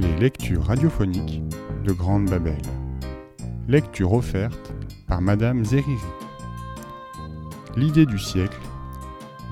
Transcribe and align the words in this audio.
Les 0.00 0.16
lectures 0.16 0.64
radiophoniques 0.64 1.42
de 1.82 1.92
Grande 1.92 2.26
Babel. 2.26 2.62
Lecture 3.66 4.12
offerte 4.12 4.72
par 5.08 5.20
Madame 5.20 5.64
Zeriri. 5.64 5.98
L'idée 7.74 8.06
du 8.06 8.16
siècle 8.16 8.60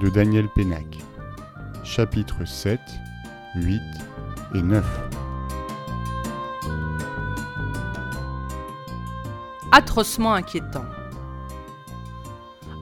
de 0.01 0.09
Daniel 0.09 0.47
Pénac. 0.55 0.99
Chapitres 1.83 2.47
7, 2.47 2.79
8 3.57 3.81
et 4.55 4.63
9. 4.63 4.85
Atrocement 9.73 10.35
inquiétant. 10.35 10.85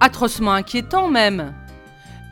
Atrocement 0.00 0.52
inquiétant 0.52 1.08
même. 1.08 1.54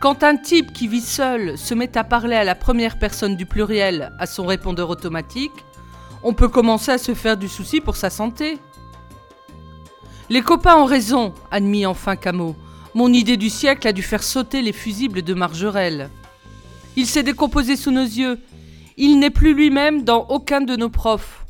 Quand 0.03 0.25
un 0.25 0.37
type 0.37 0.73
qui 0.73 0.89
vit 0.89 1.01
seul 1.01 1.57
se 1.57 1.75
met 1.75 1.97
à 1.97 2.03
parler 2.03 2.35
à 2.35 2.43
la 2.43 2.57
première 2.57 2.99
personne 2.99 3.37
du 3.37 3.47
pluriel 3.47 4.13
à 4.19 4.27
son 4.27 4.45
répondeur 4.45 4.91
automatique, 4.91 5.53
on 6.25 6.35
peut 6.35 6.49
commencer 6.49 6.91
à 6.91 6.99
se 6.99 7.15
faire 7.15 7.37
du 7.37 7.47
souci 7.47 7.81
pour 7.81 7.95
sa 7.95 8.11
santé. 8.11 8.59
Les 10.29 10.43
copains 10.43 10.75
ont 10.75 10.87
raison, 10.87 11.33
admis 11.53 11.87
enfin 11.87 12.17
Camus. 12.17 12.55
Mon 12.95 13.13
idée 13.13 13.37
du 13.37 13.49
siècle 13.49 13.87
a 13.87 13.93
dû 13.93 14.03
faire 14.03 14.25
sauter 14.25 14.61
les 14.61 14.73
fusibles 14.73 15.23
de 15.23 15.35
Margerelle. 15.35 16.11
Il 16.97 17.07
s'est 17.07 17.23
décomposé 17.23 17.77
sous 17.77 17.93
nos 17.93 18.03
yeux. 18.03 18.41
Il 18.97 19.21
n'est 19.21 19.31
plus 19.31 19.55
lui-même 19.55 20.03
dans 20.03 20.27
aucun 20.31 20.63
de 20.63 20.75
nos 20.75 20.91
profs. 20.91 21.47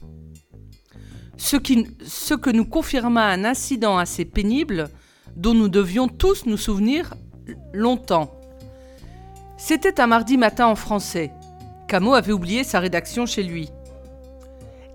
Ce, 1.38 1.56
qui, 1.56 1.86
ce 2.06 2.34
que 2.34 2.50
nous 2.50 2.66
confirma 2.66 3.28
un 3.28 3.46
incident 3.46 3.96
assez 3.96 4.26
pénible 4.26 4.90
dont 5.36 5.54
nous 5.54 5.70
devions 5.70 6.06
tous 6.06 6.44
nous 6.44 6.58
souvenir 6.58 7.14
longtemps. 7.72 8.41
C'était 9.64 10.00
un 10.00 10.08
mardi 10.08 10.38
matin 10.38 10.66
en 10.66 10.74
français. 10.74 11.30
Camus 11.86 12.16
avait 12.16 12.32
oublié 12.32 12.64
sa 12.64 12.80
rédaction 12.80 13.26
chez 13.26 13.44
lui. 13.44 13.70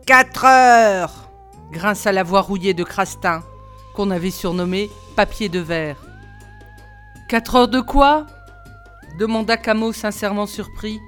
Quatre 0.06 0.44
heures 0.44 1.30
grinça 1.72 2.12
la 2.12 2.24
voix 2.24 2.42
rouillée 2.42 2.74
de 2.74 2.84
Crastin, 2.84 3.44
qu'on 3.96 4.12
avait 4.12 4.30
surnommé 4.30 4.90
papier 5.16 5.48
de 5.48 5.60
verre. 5.60 5.96
Quatre 7.30 7.56
heures 7.56 7.68
de 7.70 7.80
quoi? 7.80 8.28
demanda 9.18 9.56
Camus 9.56 9.94
sincèrement 9.94 10.48
surpris. 10.48 11.00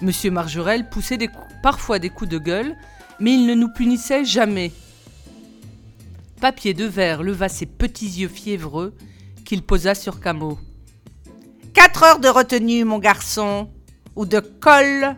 Monsieur 0.00 0.30
Margerel 0.30 0.88
poussait 0.88 1.18
des 1.18 1.28
coups, 1.28 1.54
parfois 1.62 1.98
des 1.98 2.08
coups 2.08 2.30
de 2.30 2.38
gueule, 2.38 2.78
mais 3.20 3.34
il 3.34 3.44
ne 3.44 3.54
nous 3.54 3.74
punissait 3.74 4.24
jamais. 4.24 4.72
Papier 6.40 6.72
de 6.72 6.86
verre 6.86 7.22
leva 7.22 7.50
ses 7.50 7.66
petits 7.66 8.20
yeux 8.20 8.28
fiévreux 8.28 8.94
qu'il 9.44 9.62
posa 9.62 9.94
sur 9.94 10.18
Camus. 10.18 10.56
Quatre 11.74 12.04
heures 12.04 12.18
de 12.20 12.28
retenue, 12.28 12.84
mon 12.84 12.98
garçon, 12.98 13.68
ou 14.14 14.26
de 14.26 14.38
colle, 14.38 15.16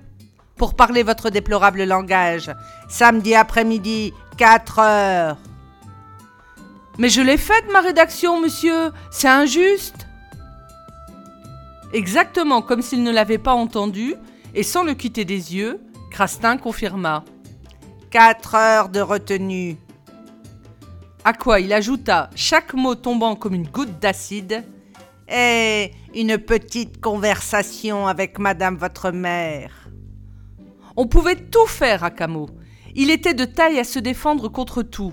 pour 0.57 0.75
parler 0.75 1.03
votre 1.03 1.29
déplorable 1.29 1.85
langage. 1.85 2.51
Samedi 2.89 3.35
après-midi, 3.35 4.15
quatre 4.39 4.79
heures. 4.79 5.37
Mais 6.99 7.11
je 7.11 7.21
l'ai 7.21 7.37
faite, 7.37 7.67
ma 7.71 7.81
rédaction, 7.81 8.41
monsieur. 8.41 8.91
C'est 9.11 9.29
injuste. 9.29 10.07
Exactement 11.93 12.63
comme 12.63 12.81
s'il 12.83 13.03
ne 13.03 13.13
l'avait 13.13 13.39
pas 13.39 13.55
entendu, 13.55 14.15
et 14.55 14.63
sans 14.63 14.83
le 14.83 14.95
quitter 14.95 15.27
des 15.27 15.55
yeux, 15.55 15.79
Crastin 16.11 16.57
confirma. 16.57 17.23
Quatre 18.11 18.55
heures 18.55 18.89
de 18.89 19.01
retenue. 19.01 19.77
À 21.23 21.35
quoi 21.35 21.61
il 21.61 21.73
ajouta, 21.73 22.31
chaque 22.35 22.73
mot 22.73 22.95
tombant 22.95 23.37
comme 23.37 23.55
une 23.55 23.69
goutte 23.69 23.99
d'acide. 24.01 24.65
Et 25.29 25.91
une 26.15 26.39
petite 26.39 27.01
conversation 27.01 28.07
avec 28.07 28.39
madame 28.39 28.77
votre 28.77 29.11
mère. 29.11 29.89
On 30.97 31.07
pouvait 31.07 31.37
tout 31.37 31.67
faire 31.67 32.05
à 32.05 32.11
Camus. 32.11 32.47
Il 32.95 33.11
était 33.11 33.35
de 33.35 33.45
taille 33.45 33.79
à 33.79 33.85
se 33.85 33.99
défendre 33.99 34.49
contre 34.49 34.83
tout. 34.83 35.13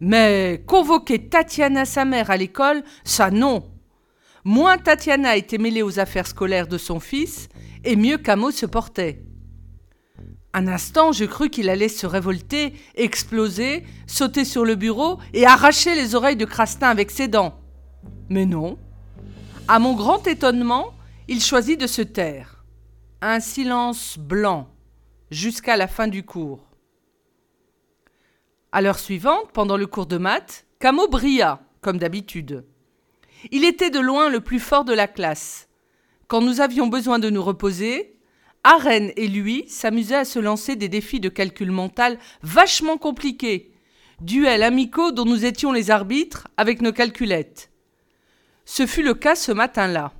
Mais 0.00 0.62
convoquer 0.66 1.28
Tatiana 1.28 1.84
sa 1.84 2.04
mère 2.04 2.30
à 2.30 2.36
l'école, 2.36 2.82
ça 3.04 3.30
non. 3.30 3.64
Moins 4.44 4.78
Tatiana 4.78 5.36
était 5.36 5.58
mêlée 5.58 5.82
aux 5.82 5.98
affaires 5.98 6.26
scolaires 6.26 6.68
de 6.68 6.76
son 6.76 7.00
fils, 7.00 7.48
et 7.84 7.96
mieux 7.96 8.18
Camus 8.18 8.52
se 8.52 8.66
portait. 8.66 9.22
Un 10.52 10.68
instant, 10.68 11.12
je 11.12 11.24
crus 11.24 11.50
qu'il 11.50 11.70
allait 11.70 11.88
se 11.88 12.06
révolter, 12.06 12.74
exploser, 12.94 13.84
sauter 14.06 14.44
sur 14.44 14.64
le 14.64 14.74
bureau 14.74 15.18
et 15.34 15.46
arracher 15.46 15.94
les 15.94 16.14
oreilles 16.14 16.36
de 16.36 16.44
Crastin 16.44 16.88
avec 16.88 17.10
ses 17.10 17.28
dents. 17.28 17.60
Mais 18.28 18.46
non. 18.46 18.78
À 19.68 19.80
mon 19.80 19.94
grand 19.94 20.24
étonnement, 20.28 20.94
il 21.26 21.42
choisit 21.42 21.80
de 21.80 21.88
se 21.88 22.00
taire. 22.00 22.62
Un 23.20 23.40
silence 23.40 24.16
blanc 24.16 24.68
jusqu'à 25.32 25.76
la 25.76 25.88
fin 25.88 26.06
du 26.06 26.22
cours. 26.22 26.64
À 28.70 28.80
l'heure 28.80 29.00
suivante, 29.00 29.50
pendant 29.52 29.76
le 29.76 29.88
cours 29.88 30.06
de 30.06 30.18
maths, 30.18 30.66
Camus 30.78 31.08
brilla, 31.10 31.62
comme 31.80 31.98
d'habitude. 31.98 32.64
Il 33.50 33.64
était 33.64 33.90
de 33.90 33.98
loin 33.98 34.28
le 34.28 34.38
plus 34.38 34.60
fort 34.60 34.84
de 34.84 34.94
la 34.94 35.08
classe. 35.08 35.68
Quand 36.28 36.40
nous 36.40 36.60
avions 36.60 36.86
besoin 36.86 37.18
de 37.18 37.28
nous 37.28 37.42
reposer, 37.42 38.20
Arène 38.62 39.10
et 39.16 39.26
lui 39.26 39.64
s'amusaient 39.66 40.14
à 40.14 40.24
se 40.24 40.38
lancer 40.38 40.76
des 40.76 40.88
défis 40.88 41.18
de 41.18 41.28
calcul 41.28 41.72
mental 41.72 42.20
vachement 42.40 42.98
compliqués, 42.98 43.72
duels 44.20 44.62
amicaux 44.62 45.10
dont 45.10 45.24
nous 45.24 45.44
étions 45.44 45.72
les 45.72 45.90
arbitres 45.90 46.46
avec 46.56 46.82
nos 46.82 46.92
calculettes. 46.92 47.72
Ce 48.66 48.84
fut 48.84 49.02
le 49.02 49.14
cas 49.14 49.36
ce 49.36 49.52
matin-là. 49.52 50.12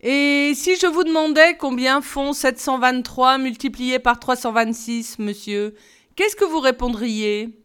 Et 0.00 0.52
si 0.54 0.76
je 0.76 0.86
vous 0.86 1.04
demandais 1.04 1.56
combien 1.56 2.02
font 2.02 2.32
723 2.34 3.38
multiplié 3.38 3.98
par 4.00 4.18
326, 4.18 5.18
monsieur, 5.20 5.74
qu'est-ce 6.16 6.36
que 6.36 6.44
vous 6.44 6.60
répondriez? 6.60 7.58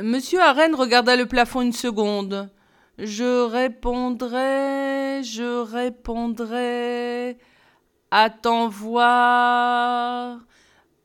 Monsieur 0.00 0.40
Arène 0.40 0.74
regarda 0.74 1.16
le 1.16 1.26
plafond 1.26 1.62
une 1.62 1.72
seconde. 1.72 2.50
Je 2.98 3.46
répondrai, 3.46 5.24
je 5.24 5.62
répondrai. 5.62 7.38
Attends 8.10 8.68
voir. 8.68 10.38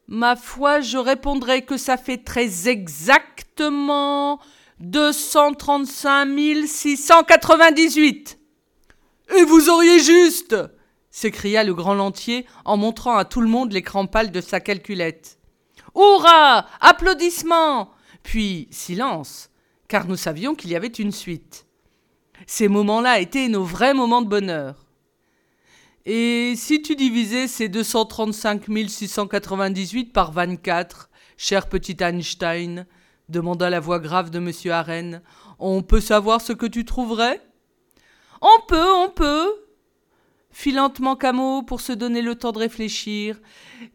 Ma 0.07 0.35
foi, 0.35 0.81
je 0.81 0.97
répondrai 0.97 1.63
que 1.63 1.77
ça 1.77 1.95
fait 1.95 2.23
très 2.23 2.67
exactement 2.67 4.39
235 4.79 6.67
698. 6.67 8.39
Et 9.35 9.43
vous 9.43 9.69
auriez 9.69 9.99
juste 9.99 10.55
s'écria 11.09 11.63
le 11.63 11.73
grand 11.73 11.95
lentier 11.95 12.45
en 12.63 12.77
montrant 12.77 13.17
à 13.17 13.25
tout 13.25 13.41
le 13.41 13.47
monde 13.47 13.73
l'écran 13.73 14.05
pâle 14.05 14.31
de 14.31 14.39
sa 14.39 14.59
calculette. 14.59 15.39
Hurrah 15.95 16.67
Applaudissements 16.79 17.89
Puis 18.21 18.67
silence, 18.69 19.49
car 19.87 20.07
nous 20.07 20.15
savions 20.15 20.53
qu'il 20.53 20.69
y 20.69 20.75
avait 20.75 20.87
une 20.87 21.11
suite. 21.11 21.65
Ces 22.45 22.67
moments-là 22.67 23.19
étaient 23.19 23.47
nos 23.47 23.63
vrais 23.63 23.95
moments 23.95 24.21
de 24.21 24.29
bonheur. 24.29 24.85
Et 26.05 26.53
si 26.55 26.83
tu 26.83 26.95
divisais 26.95 27.47
ces 27.47 27.67
235 27.67 28.65
698 28.87 30.13
par 30.13 30.31
24, 30.31 31.09
cher 31.35 31.67
petit 31.67 31.97
Einstein, 31.99 32.85
demanda 33.29 33.69
la 33.69 33.79
voix 33.79 33.99
grave 33.99 34.29
de 34.29 34.39
M. 34.39 34.51
Arène, 34.71 35.21
on 35.59 35.81
peut 35.81 36.01
savoir 36.01 36.41
ce 36.41 36.53
que 36.53 36.65
tu 36.65 36.85
trouverais? 36.85 37.41
On 38.41 38.65
peut, 38.67 38.93
on 38.93 39.09
peut 39.09 39.67
fit 40.57 40.71
lentement 40.71 41.15
Camus 41.15 41.63
pour 41.65 41.81
se 41.81 41.93
donner 41.93 42.23
le 42.23 42.33
temps 42.33 42.51
de 42.51 42.57
réfléchir. 42.57 43.39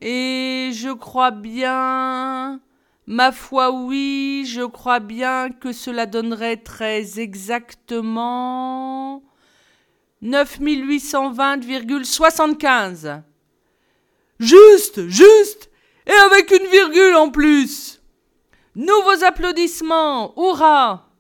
Et 0.00 0.71
je 0.72 0.92
crois 0.92 1.32
bien. 1.32 2.60
Ma 3.06 3.32
foi, 3.32 3.72
oui, 3.72 4.44
je 4.47 4.62
crois 4.62 5.00
bien 5.00 5.50
que 5.50 5.72
cela 5.72 6.06
donnerait 6.06 6.59
très 6.59 7.19
exactement 7.19 9.25
9820,75. 10.22 13.22
Juste, 14.39 15.09
juste, 15.09 15.68
et 16.06 16.12
avec 16.12 16.53
une 16.53 16.68
virgule 16.68 17.16
en 17.16 17.30
plus. 17.30 18.02
Nouveaux 18.74 19.22
applaudissements, 19.22 20.33
hurrah. 20.39 21.10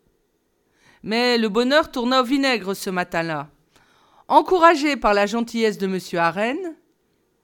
Mais 1.02 1.36
le 1.36 1.50
bonheur 1.50 1.90
tourna 1.90 2.22
au 2.22 2.24
vinaigre 2.24 2.72
ce 2.72 2.88
matin-là. 2.88 3.50
Encouragé 4.26 4.96
par 4.96 5.12
la 5.12 5.26
gentillesse 5.26 5.76
de 5.76 5.86
M. 5.86 5.98
Arène, 6.18 6.76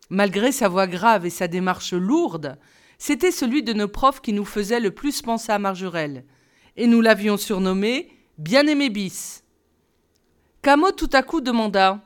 malgré 0.09 0.51
sa 0.51 0.69
voix 0.69 0.87
grave 0.87 1.27
et 1.27 1.31
sa 1.31 1.47
démarche 1.47 1.93
lourde, 1.93 2.57
c'était 2.97 3.31
celui 3.31 3.63
de 3.63 3.75
nos 3.75 3.89
profs 3.89 4.23
qui 4.23 4.33
nous 4.33 4.47
faisait 4.47 4.81
le 4.81 4.93
plus 4.93 5.21
penser 5.21 5.53
à 5.53 5.59
Margerelle, 5.59 6.25
et 6.77 6.87
nous 6.87 7.03
l'avions 7.03 7.37
surnommé 7.37 8.11
Bien-aimé 8.39 8.89
bis. 8.89 9.45
Camus 10.63 10.93
tout 10.97 11.11
à 11.13 11.23
coup 11.23 11.43
demanda 11.43 12.03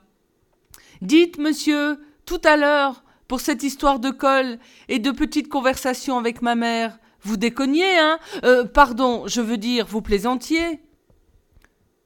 Dites, 1.03 1.39
monsieur, 1.39 2.01
tout 2.25 2.41
à 2.43 2.57
l'heure, 2.57 3.05
pour 3.29 3.41
cette 3.41 3.63
histoire 3.63 4.01
de 4.01 4.11
colle 4.11 4.59
et 4.89 4.99
de 4.99 5.13
petites 5.13 5.49
conversations 5.49 6.19
avec 6.19 6.43
ma 6.43 6.57
mère, 6.57 6.99
vous 7.23 7.37
déconniez, 7.37 7.99
hein 7.99 8.19
euh, 8.45 8.65
Pardon, 8.65 9.27
je 9.27 9.41
veux 9.41 9.57
dire, 9.57 9.87
vous 9.87 10.03
plaisantiez 10.03 10.81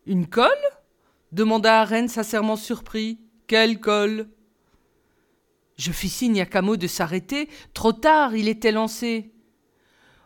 Une 0.06 0.26
colle? 0.26 0.50
demanda 1.32 1.80
Arène 1.80 2.08
sincèrement 2.08 2.56
surpris. 2.56 3.18
Quelle 3.46 3.80
colle? 3.80 4.28
Je 5.76 5.92
fis 5.92 6.08
signe 6.08 6.40
à 6.40 6.46
Camo 6.46 6.76
de 6.76 6.86
s'arrêter. 6.86 7.48
Trop 7.74 7.92
tard, 7.92 8.34
il 8.34 8.48
était 8.48 8.72
lancé. 8.72 9.32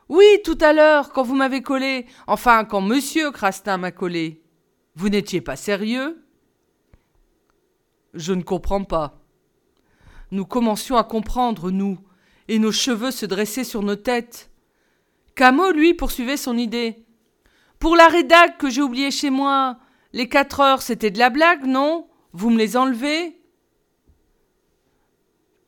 Oui, 0.08 0.24
tout 0.44 0.58
à 0.60 0.72
l'heure, 0.72 1.12
quand 1.12 1.22
vous 1.22 1.34
m'avez 1.34 1.62
collé. 1.62 2.06
Enfin, 2.26 2.64
quand 2.64 2.80
monsieur 2.80 3.30
Crastin 3.30 3.76
m'a 3.76 3.92
collé. 3.92 4.42
Vous 4.94 5.08
n'étiez 5.08 5.40
pas 5.40 5.56
sérieux? 5.56 6.24
Je 8.14 8.32
ne 8.32 8.42
comprends 8.42 8.84
pas. 8.84 9.20
Nous 10.32 10.44
commencions 10.44 10.96
à 10.96 11.04
comprendre, 11.04 11.70
nous, 11.70 11.98
et 12.48 12.58
nos 12.58 12.72
cheveux 12.72 13.10
se 13.10 13.26
dressaient 13.26 13.64
sur 13.64 13.82
nos 13.82 13.96
têtes. 13.96 14.49
Camo, 15.40 15.72
lui, 15.72 15.94
poursuivait 15.94 16.36
son 16.36 16.58
idée. 16.58 17.06
Pour 17.78 17.96
la 17.96 18.08
rédac 18.08 18.58
que 18.58 18.68
j'ai 18.68 18.82
oublié 18.82 19.10
chez 19.10 19.30
moi, 19.30 19.78
les 20.12 20.28
quatre 20.28 20.60
heures, 20.60 20.82
c'était 20.82 21.10
de 21.10 21.18
la 21.18 21.30
blague, 21.30 21.64
non? 21.64 22.08
Vous 22.34 22.50
me 22.50 22.58
les 22.58 22.76
enlevez? 22.76 23.40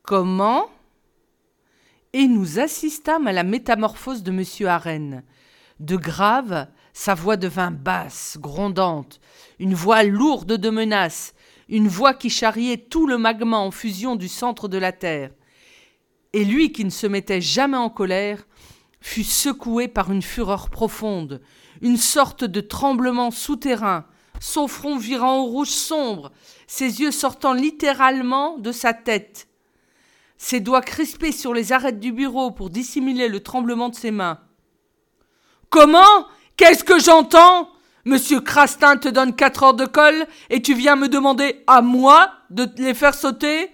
Comment? 0.03 0.69
Et 2.13 2.27
nous 2.27 2.59
assistâmes 2.59 3.27
à 3.27 3.33
la 3.33 3.45
métamorphose 3.45 4.23
de 4.23 4.31
M. 4.31 4.69
Arène. 4.69 5.25
De 5.81 5.97
grave, 5.97 6.69
sa 6.93 7.15
voix 7.15 7.39
devint 7.39 7.71
basse, 7.71 8.37
grondante, 8.39 9.23
une 9.59 9.73
voix 9.73 10.03
lourde 10.03 10.59
de 10.59 10.69
menaces, 10.69 11.33
une 11.71 11.89
voix 11.89 12.13
qui 12.13 12.29
charriait 12.29 12.77
tout 12.77 13.07
le 13.07 13.17
magma 13.17 13.57
en 13.57 13.71
fusion 13.71 14.17
du 14.17 14.29
centre 14.29 14.69
de 14.69 14.77
la 14.77 14.93
terre. 14.93 15.31
Et 16.35 16.45
lui 16.45 16.73
qui 16.73 16.85
ne 16.85 16.91
se 16.91 17.07
mettait 17.07 17.41
jamais 17.41 17.79
en 17.79 17.89
colère, 17.89 18.47
fut 19.03 19.25
secoué 19.25 19.89
par 19.89 20.11
une 20.11 20.23
fureur 20.23 20.71
profonde, 20.71 21.43
une 21.83 21.97
sorte 21.97 22.45
de 22.45 22.61
tremblement 22.61 23.31
souterrain, 23.31 24.07
son 24.41 24.69
front 24.69 24.97
virant 24.97 25.41
au 25.41 25.45
rouge 25.45 25.69
sombre, 25.69 26.33
ses 26.67 27.01
yeux 27.01 27.11
sortant 27.11 27.53
littéralement 27.53 28.59
de 28.59 28.73
sa 28.73 28.95
tête, 28.95 29.49
ses 30.39 30.61
doigts 30.61 30.81
crispés 30.81 31.33
sur 31.33 31.53
les 31.53 31.73
arêtes 31.73 32.01
du 32.01 32.13
bureau 32.13 32.51
pour 32.53 32.71
dissimuler 32.71 33.29
le 33.29 33.41
tremblement 33.41 33.89
de 33.89 33.95
ses 33.95 34.11
mains. 34.11 34.41
Comment? 35.69 36.27
Qu'est-ce 36.57 36.85
que 36.85 36.99
j'entends? 36.99 37.69
Monsieur 38.05 38.41
Crastin 38.41 38.97
te 38.97 39.09
donne 39.09 39.35
quatre 39.35 39.63
heures 39.63 39.75
de 39.75 39.87
colle 39.87 40.27
et 40.51 40.61
tu 40.61 40.75
viens 40.75 40.97
me 40.97 41.09
demander 41.09 41.63
à 41.67 41.83
moi 41.83 42.33
de 42.51 42.69
les 42.79 42.95
faire 42.95 43.15
sauter? 43.15 43.71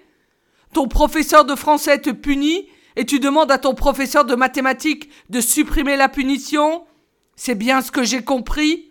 Ton 0.74 0.86
professeur 0.86 1.44
de 1.44 1.54
français 1.54 1.98
te 1.98 2.10
punit 2.10 2.68
et 2.98 3.06
tu 3.06 3.20
demandes 3.20 3.52
à 3.52 3.58
ton 3.58 3.74
professeur 3.74 4.24
de 4.24 4.34
mathématiques 4.34 5.08
de 5.30 5.40
supprimer 5.40 5.96
la 5.96 6.08
punition? 6.08 6.84
C'est 7.36 7.54
bien 7.54 7.80
ce 7.80 7.92
que 7.92 8.02
j'ai 8.02 8.24
compris 8.24 8.90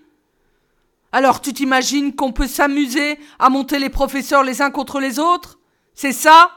Alors 1.12 1.42
tu 1.42 1.52
t'imagines 1.52 2.16
qu'on 2.16 2.32
peut 2.32 2.48
s'amuser 2.48 3.20
à 3.38 3.50
monter 3.50 3.80
les 3.80 3.90
professeurs 3.90 4.44
les 4.44 4.62
uns 4.62 4.72
contre 4.72 5.02
les 5.02 5.20
autres? 5.20 5.60
C'est 5.94 6.14
ça? 6.14 6.52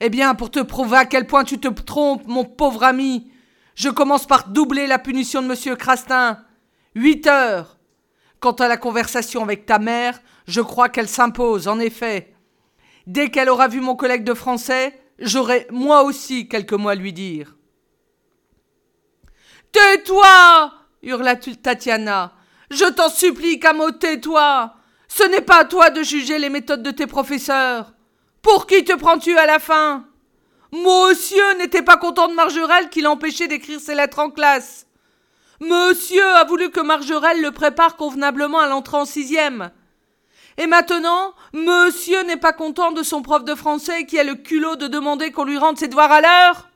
Eh 0.00 0.10
bien, 0.10 0.34
pour 0.34 0.50
te 0.50 0.60
prouver 0.60 0.98
à 0.98 1.06
quel 1.06 1.26
point 1.26 1.44
tu 1.44 1.58
te 1.58 1.68
trompes, 1.68 2.26
mon 2.26 2.44
pauvre 2.44 2.84
ami, 2.84 3.30
je 3.74 3.88
commence 3.88 4.26
par 4.26 4.48
doubler 4.48 4.86
la 4.86 4.98
punition 4.98 5.40
de 5.40 5.46
monsieur 5.46 5.74
Crastin. 5.74 6.44
Huit 6.94 7.26
heures. 7.26 7.78
Quant 8.40 8.52
à 8.52 8.68
la 8.68 8.76
conversation 8.76 9.42
avec 9.42 9.64
ta 9.64 9.78
mère, 9.78 10.20
je 10.46 10.60
crois 10.60 10.90
qu'elle 10.90 11.08
s'impose, 11.08 11.66
en 11.66 11.80
effet. 11.80 12.34
Dès 13.06 13.30
qu'elle 13.30 13.48
aura 13.48 13.68
vu 13.68 13.80
mon 13.80 13.96
collègue 13.96 14.24
de 14.24 14.34
français, 14.34 15.00
j'aurai 15.18 15.66
moi 15.70 16.02
aussi 16.02 16.48
quelques 16.48 16.72
mots 16.72 16.88
à 16.88 16.94
lui 16.94 17.12
dire. 17.12 17.56
Tais-toi 19.72 20.72
hurla 21.02 21.36
Tatiana. 21.36 22.32
Je 22.70 22.84
t'en 22.84 23.08
supplie, 23.08 23.60
Camo, 23.60 23.90
tais-toi. 23.90 24.74
Ce 25.08 25.22
n'est 25.24 25.40
pas 25.40 25.60
à 25.60 25.64
toi 25.64 25.90
de 25.90 26.02
juger 26.02 26.38
les 26.38 26.48
méthodes 26.48 26.82
de 26.82 26.90
tes 26.90 27.06
professeurs. 27.06 27.92
Pour 28.42 28.66
qui 28.66 28.84
te 28.84 28.94
prends-tu 28.94 29.36
à 29.36 29.46
la 29.46 29.58
fin? 29.58 30.06
Monsieur 30.72 31.54
n'était 31.58 31.82
pas 31.82 31.96
content 31.96 32.28
de 32.28 32.34
Margerelle 32.34 32.88
qui 32.88 33.00
l'empêchait 33.00 33.46
d'écrire 33.46 33.80
ses 33.80 33.94
lettres 33.94 34.18
en 34.18 34.30
classe. 34.30 34.86
Monsieur 35.60 36.24
a 36.24 36.44
voulu 36.44 36.70
que 36.70 36.80
Margerelle 36.80 37.40
le 37.40 37.52
prépare 37.52 37.96
convenablement 37.96 38.58
à 38.58 38.66
l'entrée 38.66 38.96
en 38.96 39.04
sixième. 39.04 39.70
Et 40.56 40.66
maintenant, 40.66 41.34
monsieur 41.52 42.22
n'est 42.22 42.36
pas 42.36 42.52
content 42.52 42.92
de 42.92 43.02
son 43.02 43.22
prof 43.22 43.44
de 43.44 43.54
français 43.54 44.06
qui 44.06 44.18
a 44.18 44.24
le 44.24 44.34
culot 44.34 44.76
de 44.76 44.86
demander 44.86 45.32
qu'on 45.32 45.44
lui 45.44 45.58
rende 45.58 45.78
ses 45.78 45.88
devoirs 45.88 46.12
à 46.12 46.20
l'heure 46.20 46.68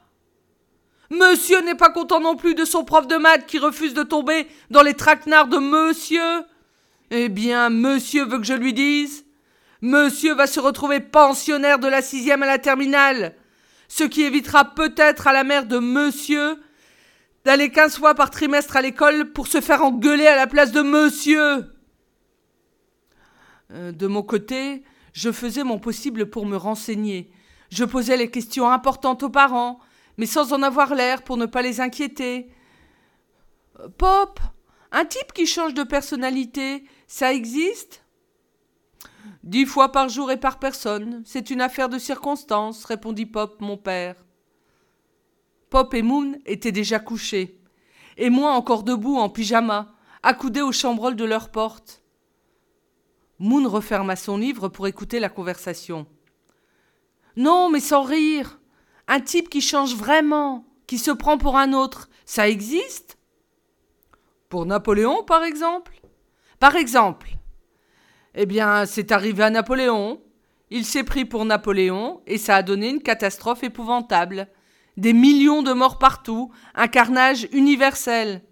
Monsieur 1.11 1.61
n'est 1.63 1.75
pas 1.75 1.89
content 1.89 2.21
non 2.21 2.37
plus 2.37 2.55
de 2.55 2.67
son 2.67 2.85
prof 2.85 3.07
de 3.07 3.17
maths 3.17 3.47
qui 3.47 3.59
refuse 3.59 3.95
de 3.95 4.03
tomber 4.03 4.47
dans 4.71 4.83
les 4.83 4.95
traquenards 4.95 5.49
de 5.49 5.59
monsieur 5.59 6.43
Eh 7.11 7.29
bien, 7.29 7.71
monsieur 7.71 8.25
veut 8.25 8.39
que 8.39 8.45
je 8.45 8.53
lui 8.53 8.75
dise 8.75 9.25
Monsieur 9.81 10.35
va 10.35 10.47
se 10.47 10.61
retrouver 10.61 11.01
pensionnaire 11.01 11.79
de 11.79 11.87
la 11.87 12.03
sixième 12.03 12.43
à 12.43 12.47
la 12.47 12.59
terminale, 12.59 13.37
ce 13.87 14.03
qui 14.03 14.23
évitera 14.23 14.65
peut-être 14.75 15.29
à 15.29 15.33
la 15.33 15.45
mère 15.45 15.67
de 15.67 15.79
monsieur 15.79 16.59
d'aller 17.45 17.71
quinze 17.71 17.97
fois 17.97 18.15
par 18.15 18.31
trimestre 18.31 18.77
à 18.77 18.83
l'école 18.83 19.33
pour 19.33 19.47
se 19.47 19.61
faire 19.61 19.83
engueuler 19.83 20.27
à 20.27 20.37
la 20.37 20.49
place 20.49 20.73
de 20.73 20.83
monsieur. 20.83 21.65
Euh, 23.73 23.93
de 23.93 24.07
mon 24.07 24.23
côté, 24.23 24.83
je 25.13 25.33
faisais 25.33 25.65
mon 25.65 25.79
possible 25.79 26.31
pour 26.31 26.47
me 26.47 26.57
renseigner. 26.57 27.31
Je 27.71 27.85
posais 27.85 28.17
les 28.17 28.31
questions 28.31 28.71
importantes 28.71 29.23
aux 29.23 29.31
parents, 29.31 29.79
mais 30.17 30.27
sans 30.27 30.53
en 30.53 30.63
avoir 30.63 30.95
l'air 30.95 31.23
pour 31.23 31.37
ne 31.37 31.47
pas 31.47 31.63
les 31.63 31.81
inquiéter. 31.81 32.51
Euh, 33.81 33.89
Pop, 33.89 34.41
un 34.91 35.05
type 35.05 35.33
qui 35.33 35.47
change 35.47 35.75
de 35.75 35.83
personnalité, 35.83 36.85
ça 37.07 37.33
existe? 37.33 38.05
Dix 39.45 39.67
fois 39.67 39.93
par 39.93 40.09
jour 40.09 40.31
et 40.31 40.39
par 40.39 40.59
personne. 40.59 41.23
C'est 41.25 41.51
une 41.51 41.61
affaire 41.61 41.89
de 41.89 41.99
circonstance, 41.99 42.85
répondit 42.85 43.27
Pop, 43.27 43.61
mon 43.61 43.77
père. 43.77 44.17
Pop 45.71 45.93
et 45.93 46.03
Moon 46.03 46.39
étaient 46.47 46.73
déjà 46.73 46.99
couchés, 46.99 47.61
et 48.17 48.31
moi 48.31 48.53
encore 48.53 48.85
debout 48.85 49.19
en 49.19 49.29
pyjama, 49.29 49.95
accoudé 50.23 50.63
aux 50.63 50.73
chambranles 50.73 51.17
de 51.17 51.27
leur 51.27 51.51
porte. 51.51 52.03
Moon 53.39 53.69
referma 53.69 54.17
son 54.17 54.37
livre 54.37 54.69
pour 54.69 54.87
écouter 54.87 55.21
la 55.21 55.29
conversation. 55.29 56.07
Non, 57.37 57.71
mais 57.71 57.81
sans 57.81 58.03
rire. 58.03 58.59
Un 59.07 59.21
type 59.21 59.49
qui 59.49 59.61
change 59.61 59.95
vraiment, 59.95 60.65
qui 60.87 60.99
se 60.99 61.11
prend 61.11 61.39
pour 61.39 61.57
un 61.57 61.73
autre, 61.73 62.11
ça 62.27 62.49
existe? 62.49 63.17
Pour 64.49 64.67
Napoléon, 64.67 65.23
par 65.23 65.45
exemple? 65.45 66.01
Par 66.59 66.75
exemple. 66.75 67.29
Eh 68.35 68.45
bien, 68.45 68.87
c'est 68.87 69.13
arrivé 69.13 69.45
à 69.45 69.51
Napoléon. 69.51 70.21
Il 70.71 70.85
s'est 70.85 71.05
pris 71.05 71.25
pour 71.25 71.45
Napoléon 71.45 72.21
et 72.27 72.39
ça 72.39 72.57
a 72.57 72.63
donné 72.63 72.91
une 72.91 73.03
catastrophe 73.03 73.63
épouvantable. 73.63 74.49
Des 74.97 75.13
millions 75.13 75.63
de 75.63 75.73
morts 75.73 75.99
partout, 75.99 76.51
un 76.75 76.89
carnage 76.89 77.49
universel. 77.53 78.43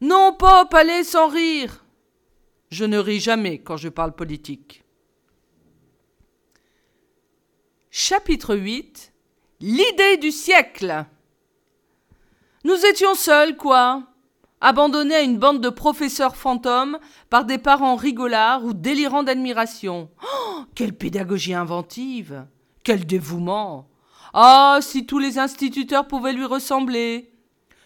Non, 0.00 0.34
Pop, 0.36 0.74
allez, 0.74 1.04
sans 1.04 1.28
rire. 1.28 1.84
Je 2.72 2.86
ne 2.86 2.96
ris 2.96 3.20
jamais 3.20 3.58
quand 3.58 3.76
je 3.76 3.90
parle 3.90 4.14
politique. 4.14 4.82
Chapitre 7.90 8.56
8 8.56 9.12
L'idée 9.60 10.16
du 10.16 10.30
siècle 10.30 11.04
Nous 12.64 12.86
étions 12.86 13.14
seuls, 13.14 13.58
quoi 13.58 14.04
abandonnés 14.62 15.16
à 15.16 15.20
une 15.20 15.38
bande 15.38 15.60
de 15.60 15.68
professeurs 15.68 16.36
fantômes 16.36 16.98
par 17.28 17.44
des 17.44 17.58
parents 17.58 17.96
rigolards 17.96 18.64
ou 18.64 18.72
délirants 18.72 19.24
d'admiration. 19.24 20.08
Oh, 20.22 20.60
quelle 20.74 20.94
pédagogie 20.94 21.52
inventive 21.52 22.46
Quel 22.84 23.04
dévouement 23.04 23.90
Ah, 24.32 24.78
si 24.80 25.04
tous 25.04 25.18
les 25.18 25.38
instituteurs 25.38 26.06
pouvaient 26.06 26.32
lui 26.32 26.46
ressembler 26.46 27.34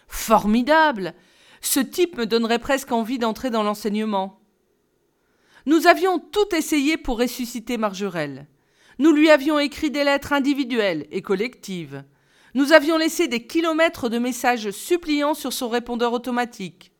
Formidable 0.07 1.13
Ce 1.59 1.81
type 1.81 2.15
me 2.15 2.25
donnerait 2.25 2.59
presque 2.59 2.93
envie 2.93 3.17
d'entrer 3.17 3.49
dans 3.49 3.63
l'enseignement. 3.63 4.39
Nous 5.67 5.85
avions 5.85 6.17
tout 6.17 6.55
essayé 6.55 6.95
pour 6.95 7.19
ressusciter 7.19 7.75
Margerelle. 7.77 8.47
Nous 8.99 9.11
lui 9.11 9.29
avions 9.29 9.59
écrit 9.59 9.91
des 9.91 10.05
lettres 10.05 10.31
individuelles 10.31 11.05
et 11.11 11.21
collectives. 11.21 12.05
Nous 12.53 12.71
avions 12.71 12.97
laissé 12.97 13.27
des 13.27 13.45
kilomètres 13.45 14.07
de 14.07 14.17
messages 14.17 14.71
suppliants 14.71 15.33
sur 15.33 15.51
son 15.51 15.67
répondeur 15.67 16.13
automatique. 16.13 16.93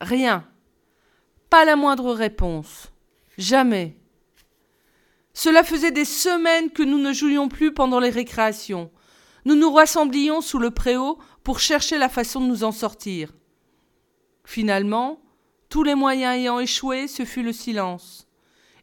Rien. 0.00 0.48
Pas 1.50 1.64
la 1.64 1.74
moindre 1.74 2.12
réponse. 2.12 2.92
Jamais. 3.36 3.96
Cela 5.34 5.64
faisait 5.64 5.90
des 5.90 6.04
semaines 6.04 6.70
que 6.70 6.84
nous 6.84 6.98
ne 6.98 7.12
jouions 7.12 7.48
plus 7.48 7.74
pendant 7.74 7.98
les 7.98 8.10
récréations. 8.10 8.92
Nous 9.44 9.56
nous 9.56 9.72
rassemblions 9.72 10.40
sous 10.40 10.60
le 10.60 10.70
préau 10.70 11.18
pour 11.42 11.58
chercher 11.58 11.98
la 11.98 12.08
façon 12.08 12.40
de 12.42 12.46
nous 12.46 12.62
en 12.62 12.70
sortir. 12.70 13.32
Finalement, 14.44 15.20
tous 15.72 15.84
les 15.84 15.94
moyens 15.94 16.36
ayant 16.36 16.60
échoué, 16.60 17.08
ce 17.08 17.24
fut 17.24 17.42
le 17.42 17.54
silence. 17.54 18.28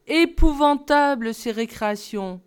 Épouvantables 0.07 1.35
ces 1.35 1.51
récréations. 1.51 2.41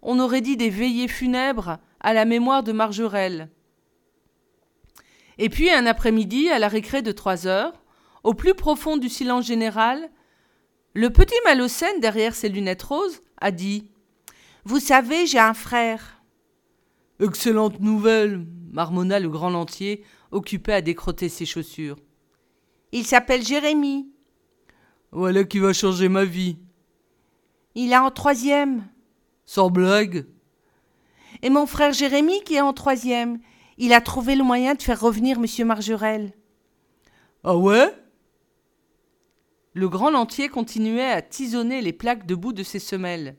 On 0.00 0.18
aurait 0.20 0.40
dit 0.40 0.56
des 0.56 0.70
veillées 0.70 1.06
funèbres 1.06 1.76
à 2.00 2.14
la 2.14 2.24
mémoire 2.24 2.62
de 2.62 2.72
Margerelle. 2.72 3.50
Et 5.36 5.50
puis 5.50 5.70
un 5.70 5.84
après-midi, 5.84 6.48
à 6.48 6.58
la 6.58 6.68
récré 6.68 7.02
de 7.02 7.12
trois 7.12 7.46
heures, 7.46 7.74
au 8.24 8.32
plus 8.32 8.54
profond 8.54 8.96
du 8.96 9.10
silence 9.10 9.44
général, 9.44 10.08
le 10.94 11.10
petit 11.10 11.36
Malocène, 11.44 12.00
derrière 12.00 12.34
ses 12.34 12.48
lunettes 12.48 12.84
roses, 12.84 13.20
a 13.38 13.50
dit 13.50 13.90
Vous 14.64 14.80
savez, 14.80 15.26
j'ai 15.26 15.40
un 15.40 15.52
frère. 15.52 16.22
Excellente 17.20 17.80
nouvelle, 17.80 18.46
marmonna 18.72 19.20
le 19.20 19.28
grand 19.28 19.50
lentier, 19.50 20.04
occupé 20.30 20.72
à 20.72 20.80
décrotter 20.80 21.28
ses 21.28 21.44
chaussures. 21.44 21.98
Il 22.92 23.04
s'appelle 23.04 23.44
Jérémie. 23.44 24.08
Voilà 25.12 25.44
qui 25.44 25.58
va 25.58 25.72
changer 25.72 26.08
ma 26.08 26.24
vie. 26.24 26.58
Il 27.74 27.92
est 27.92 27.96
en 27.96 28.10
troisième. 28.10 28.88
Sans 29.44 29.70
blague. 29.70 30.26
Et 31.42 31.50
mon 31.50 31.66
frère 31.66 31.92
Jérémie 31.92 32.42
qui 32.44 32.54
est 32.54 32.60
en 32.60 32.72
troisième. 32.72 33.38
Il 33.76 33.92
a 33.92 34.00
trouvé 34.00 34.34
le 34.34 34.44
moyen 34.44 34.74
de 34.74 34.82
faire 34.82 35.00
revenir 35.00 35.38
Monsieur 35.38 35.64
Margerel. 35.64 36.32
Ah 37.44 37.56
ouais? 37.56 37.94
Le 39.74 39.88
grand 39.88 40.10
lentier 40.10 40.48
continuait 40.48 41.10
à 41.10 41.22
tisonner 41.22 41.80
les 41.80 41.92
plaques 41.92 42.26
de 42.26 42.34
bout 42.34 42.52
de 42.52 42.64
ses 42.64 42.80
semelles. 42.80 43.36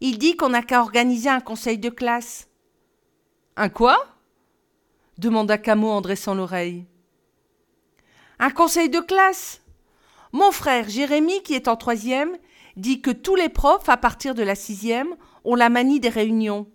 Il 0.00 0.18
dit 0.18 0.36
qu'on 0.36 0.50
n'a 0.50 0.62
qu'à 0.62 0.80
organiser 0.80 1.28
un 1.28 1.40
conseil 1.40 1.78
de 1.78 1.90
classe. 1.90 2.48
Un 3.56 3.68
quoi? 3.68 3.98
Demanda 5.18 5.58
Camo 5.58 5.90
en 5.90 6.00
dressant 6.00 6.34
l'oreille. 6.34 6.86
Un 8.38 8.50
conseil 8.50 8.90
de 8.90 9.00
classe. 9.00 9.62
Mon 10.32 10.52
frère 10.52 10.88
Jérémie, 10.88 11.42
qui 11.42 11.54
est 11.54 11.68
en 11.68 11.76
troisième, 11.76 12.36
dit 12.76 13.00
que 13.00 13.10
tous 13.10 13.34
les 13.34 13.48
profs, 13.48 13.88
à 13.88 13.96
partir 13.96 14.34
de 14.34 14.42
la 14.42 14.54
sixième, 14.54 15.16
ont 15.44 15.54
la 15.54 15.70
manie 15.70 16.00
des 16.00 16.10
réunions. 16.10 16.70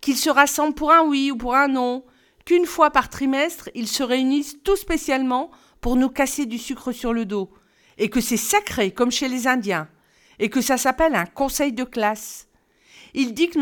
Qu'ils 0.00 0.16
se 0.16 0.30
rassemblent 0.30 0.74
pour 0.74 0.90
un 0.90 1.04
oui 1.04 1.30
ou 1.30 1.36
pour 1.36 1.54
un 1.54 1.68
non, 1.68 2.04
qu'une 2.46 2.64
fois 2.64 2.90
par 2.90 3.10
trimestre, 3.10 3.68
ils 3.74 3.88
se 3.88 4.02
réunissent 4.02 4.62
tout 4.64 4.76
spécialement 4.76 5.50
pour 5.82 5.96
nous 5.96 6.08
casser 6.08 6.46
du 6.46 6.56
sucre 6.56 6.92
sur 6.92 7.12
le 7.12 7.26
dos, 7.26 7.50
et 7.98 8.08
que 8.08 8.22
c'est 8.22 8.38
sacré 8.38 8.92
comme 8.92 9.10
chez 9.10 9.28
les 9.28 9.46
Indiens, 9.46 9.88
et 10.38 10.48
que 10.48 10.62
ça 10.62 10.78
s'appelle 10.78 11.14
un 11.14 11.26
conseil 11.26 11.74
de 11.74 11.84
classe. 11.84 12.48
Il 13.12 13.34
dit 13.34 13.50
que 13.50 13.58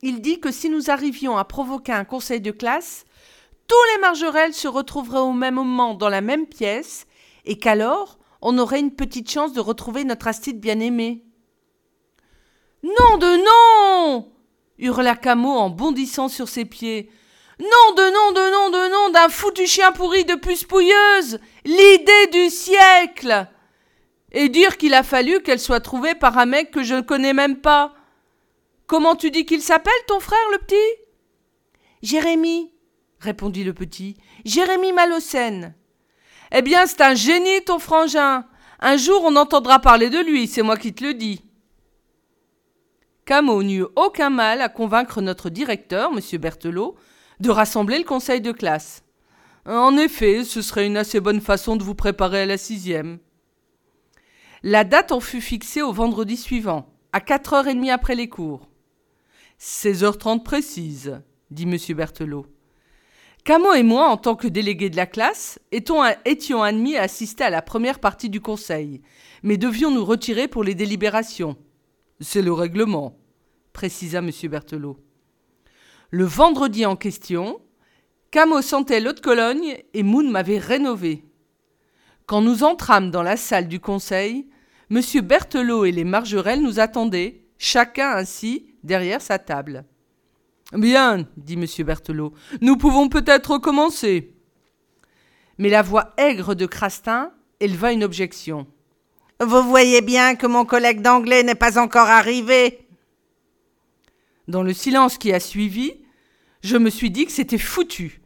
il 0.00 0.20
dit 0.20 0.40
que 0.40 0.50
si 0.50 0.68
nous 0.68 0.90
arrivions 0.90 1.36
à 1.36 1.44
provoquer 1.44 1.92
un 1.92 2.04
conseil 2.04 2.40
de 2.40 2.50
classe, 2.50 3.04
tous 3.68 3.94
les 3.94 4.00
margerelles 4.00 4.54
se 4.54 4.66
retrouveraient 4.66 5.18
au 5.20 5.32
même 5.32 5.54
moment 5.54 5.94
dans 5.94 6.08
la 6.08 6.20
même 6.20 6.46
pièce, 6.46 7.06
et 7.44 7.58
qu'alors 7.58 8.18
on 8.40 8.58
aurait 8.58 8.80
une 8.80 8.94
petite 8.94 9.30
chance 9.30 9.52
de 9.52 9.60
retrouver 9.60 10.04
notre 10.04 10.28
Astide 10.28 10.60
bien-aimé. 10.60 11.24
Nom 12.82 13.18
de 13.18 13.36
non 13.44 14.32
hurla 14.78 15.16
Camo 15.16 15.50
en 15.50 15.70
bondissant 15.70 16.28
sur 16.28 16.48
ses 16.48 16.64
pieds. 16.64 17.10
Nom 17.58 17.94
de 17.96 18.02
nom 18.02 18.32
de 18.32 18.52
nom 18.52 18.70
de 18.70 18.92
nom 18.92 19.10
d'un 19.10 19.28
foutu 19.28 19.66
chien 19.66 19.90
pourri 19.90 20.24
de 20.24 20.36
puce 20.36 20.62
pouilleuse 20.62 21.40
L'idée 21.64 22.28
du 22.30 22.50
siècle 22.50 23.48
Et 24.30 24.48
dire 24.48 24.76
qu'il 24.76 24.94
a 24.94 25.02
fallu 25.02 25.42
qu'elle 25.42 25.58
soit 25.58 25.80
trouvée 25.80 26.14
par 26.14 26.38
un 26.38 26.46
mec 26.46 26.70
que 26.70 26.84
je 26.84 26.94
ne 26.94 27.00
connais 27.00 27.32
même 27.32 27.56
pas. 27.56 27.94
Comment 28.86 29.16
tu 29.16 29.32
dis 29.32 29.44
qu'il 29.44 29.60
s'appelle, 29.60 29.92
ton 30.06 30.20
frère, 30.20 30.38
le 30.52 30.58
petit? 30.58 30.76
Jérémie, 32.00 32.72
répondit 33.20 33.64
le 33.64 33.74
petit. 33.74 34.16
Jérémie 34.44 34.92
Malocène. 34.92 35.74
Eh 36.52 36.62
bien, 36.62 36.86
c'est 36.86 37.00
un 37.00 37.14
génie, 37.14 37.62
ton 37.64 37.78
frangin. 37.78 38.44
Un 38.80 38.96
jour, 38.96 39.22
on 39.24 39.36
entendra 39.36 39.80
parler 39.80 40.08
de 40.08 40.18
lui, 40.18 40.46
c'est 40.46 40.62
moi 40.62 40.76
qui 40.76 40.94
te 40.94 41.04
le 41.04 41.14
dis. 41.14 41.44
Camo 43.24 43.62
n'eut 43.62 43.84
aucun 43.96 44.30
mal 44.30 44.62
à 44.62 44.68
convaincre 44.68 45.20
notre 45.20 45.50
directeur, 45.50 46.10
M. 46.12 46.40
Berthelot, 46.40 46.96
de 47.40 47.50
rassembler 47.50 47.98
le 47.98 48.04
conseil 48.04 48.40
de 48.40 48.52
classe. 48.52 49.02
En 49.66 49.98
effet, 49.98 50.44
ce 50.44 50.62
serait 50.62 50.86
une 50.86 50.96
assez 50.96 51.20
bonne 51.20 51.42
façon 51.42 51.76
de 51.76 51.82
vous 51.82 51.94
préparer 51.94 52.42
à 52.42 52.46
la 52.46 52.56
sixième. 52.56 53.18
La 54.62 54.84
date 54.84 55.12
en 55.12 55.20
fut 55.20 55.42
fixée 55.42 55.82
au 55.82 55.92
vendredi 55.92 56.36
suivant, 56.36 56.88
à 57.12 57.20
quatre 57.20 57.52
heures 57.52 57.68
et 57.68 57.74
demie 57.74 57.90
après 57.90 58.14
les 58.14 58.28
cours. 58.28 58.68
16h30 59.60 60.42
précise, 60.42 61.20
dit 61.50 61.64
M. 61.64 61.76
Berthelot. 61.96 62.46
Camo 63.48 63.72
et 63.72 63.82
moi, 63.82 64.10
en 64.10 64.18
tant 64.18 64.36
que 64.36 64.46
délégués 64.46 64.90
de 64.90 64.96
la 64.96 65.06
classe, 65.06 65.58
étions, 65.72 66.02
admis 66.62 66.98
à 66.98 67.04
assister 67.04 67.44
à 67.44 67.48
la 67.48 67.62
première 67.62 67.98
partie 67.98 68.28
du 68.28 68.42
conseil, 68.42 69.00
mais 69.42 69.56
devions 69.56 69.90
nous 69.90 70.04
retirer 70.04 70.48
pour 70.48 70.62
les 70.62 70.74
délibérations? 70.74 71.56
C'est 72.20 72.42
le 72.42 72.52
règlement, 72.52 73.16
précisa 73.72 74.18
M. 74.18 74.30
Berthelot. 74.50 74.98
Le 76.10 76.26
vendredi 76.26 76.84
en 76.84 76.94
question, 76.94 77.62
Camo 78.32 78.60
sentait 78.60 79.00
l'eau 79.00 79.14
de 79.14 79.20
Cologne 79.20 79.78
et 79.94 80.02
Moon 80.02 80.28
m'avait 80.28 80.58
rénové. 80.58 81.24
Quand 82.26 82.42
nous 82.42 82.64
entrâmes 82.64 83.10
dans 83.10 83.22
la 83.22 83.38
salle 83.38 83.66
du 83.66 83.80
conseil, 83.80 84.46
M. 84.90 85.00
Berthelot 85.22 85.86
et 85.86 85.92
les 85.92 86.04
Margerelles 86.04 86.60
nous 86.60 86.80
attendaient, 86.80 87.46
chacun 87.56 88.10
ainsi, 88.10 88.74
derrière 88.82 89.22
sa 89.22 89.38
table. 89.38 89.86
Bien, 90.72 91.26
dit 91.36 91.54
M. 91.54 91.64
Berthelot, 91.84 92.34
nous 92.60 92.76
pouvons 92.76 93.08
peut-être 93.08 93.58
commencer. 93.58 94.34
Mais 95.56 95.70
la 95.70 95.82
voix 95.82 96.12
aigre 96.18 96.54
de 96.54 96.66
Crastin 96.66 97.32
éleva 97.58 97.92
une 97.92 98.04
objection. 98.04 98.66
Vous 99.40 99.62
voyez 99.62 100.02
bien 100.02 100.34
que 100.34 100.46
mon 100.46 100.64
collègue 100.64 101.00
d'anglais 101.00 101.42
n'est 101.42 101.54
pas 101.54 101.78
encore 101.78 102.08
arrivé. 102.08 102.86
Dans 104.46 104.62
le 104.62 104.72
silence 104.72 105.16
qui 105.16 105.32
a 105.32 105.40
suivi, 105.40 105.94
je 106.62 106.76
me 106.76 106.90
suis 106.90 107.10
dit 107.10 107.24
que 107.24 107.32
c'était 107.32 107.58
foutu, 107.58 108.20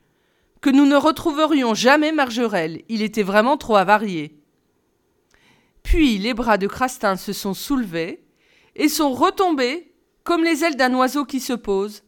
que 0.61 0.71
nous 0.71 0.87
ne 0.87 0.97
retrouverions 0.97 1.75
jamais 1.75 2.13
Margerel, 2.13 2.83
il 2.89 3.03
était 3.03 3.23
vraiment 3.23 3.57
trop 3.57 3.77
avarié. 3.77 4.41
Puis 5.83 6.19
les 6.19 6.35
bras 6.35 6.59
de 6.59 6.67
Crastin 6.67 7.17
se 7.17 7.33
sont 7.33 7.55
soulevés 7.55 8.25
et 8.75 8.89
sont 8.89 9.13
retombés 9.13 9.93
comme 10.25 10.45
les 10.45 10.65
ailes 10.65 10.77
d'un 10.77 10.95
oiseau 10.95 11.25
qui 11.25 11.41
se 11.41 11.53
pose. 11.53 12.03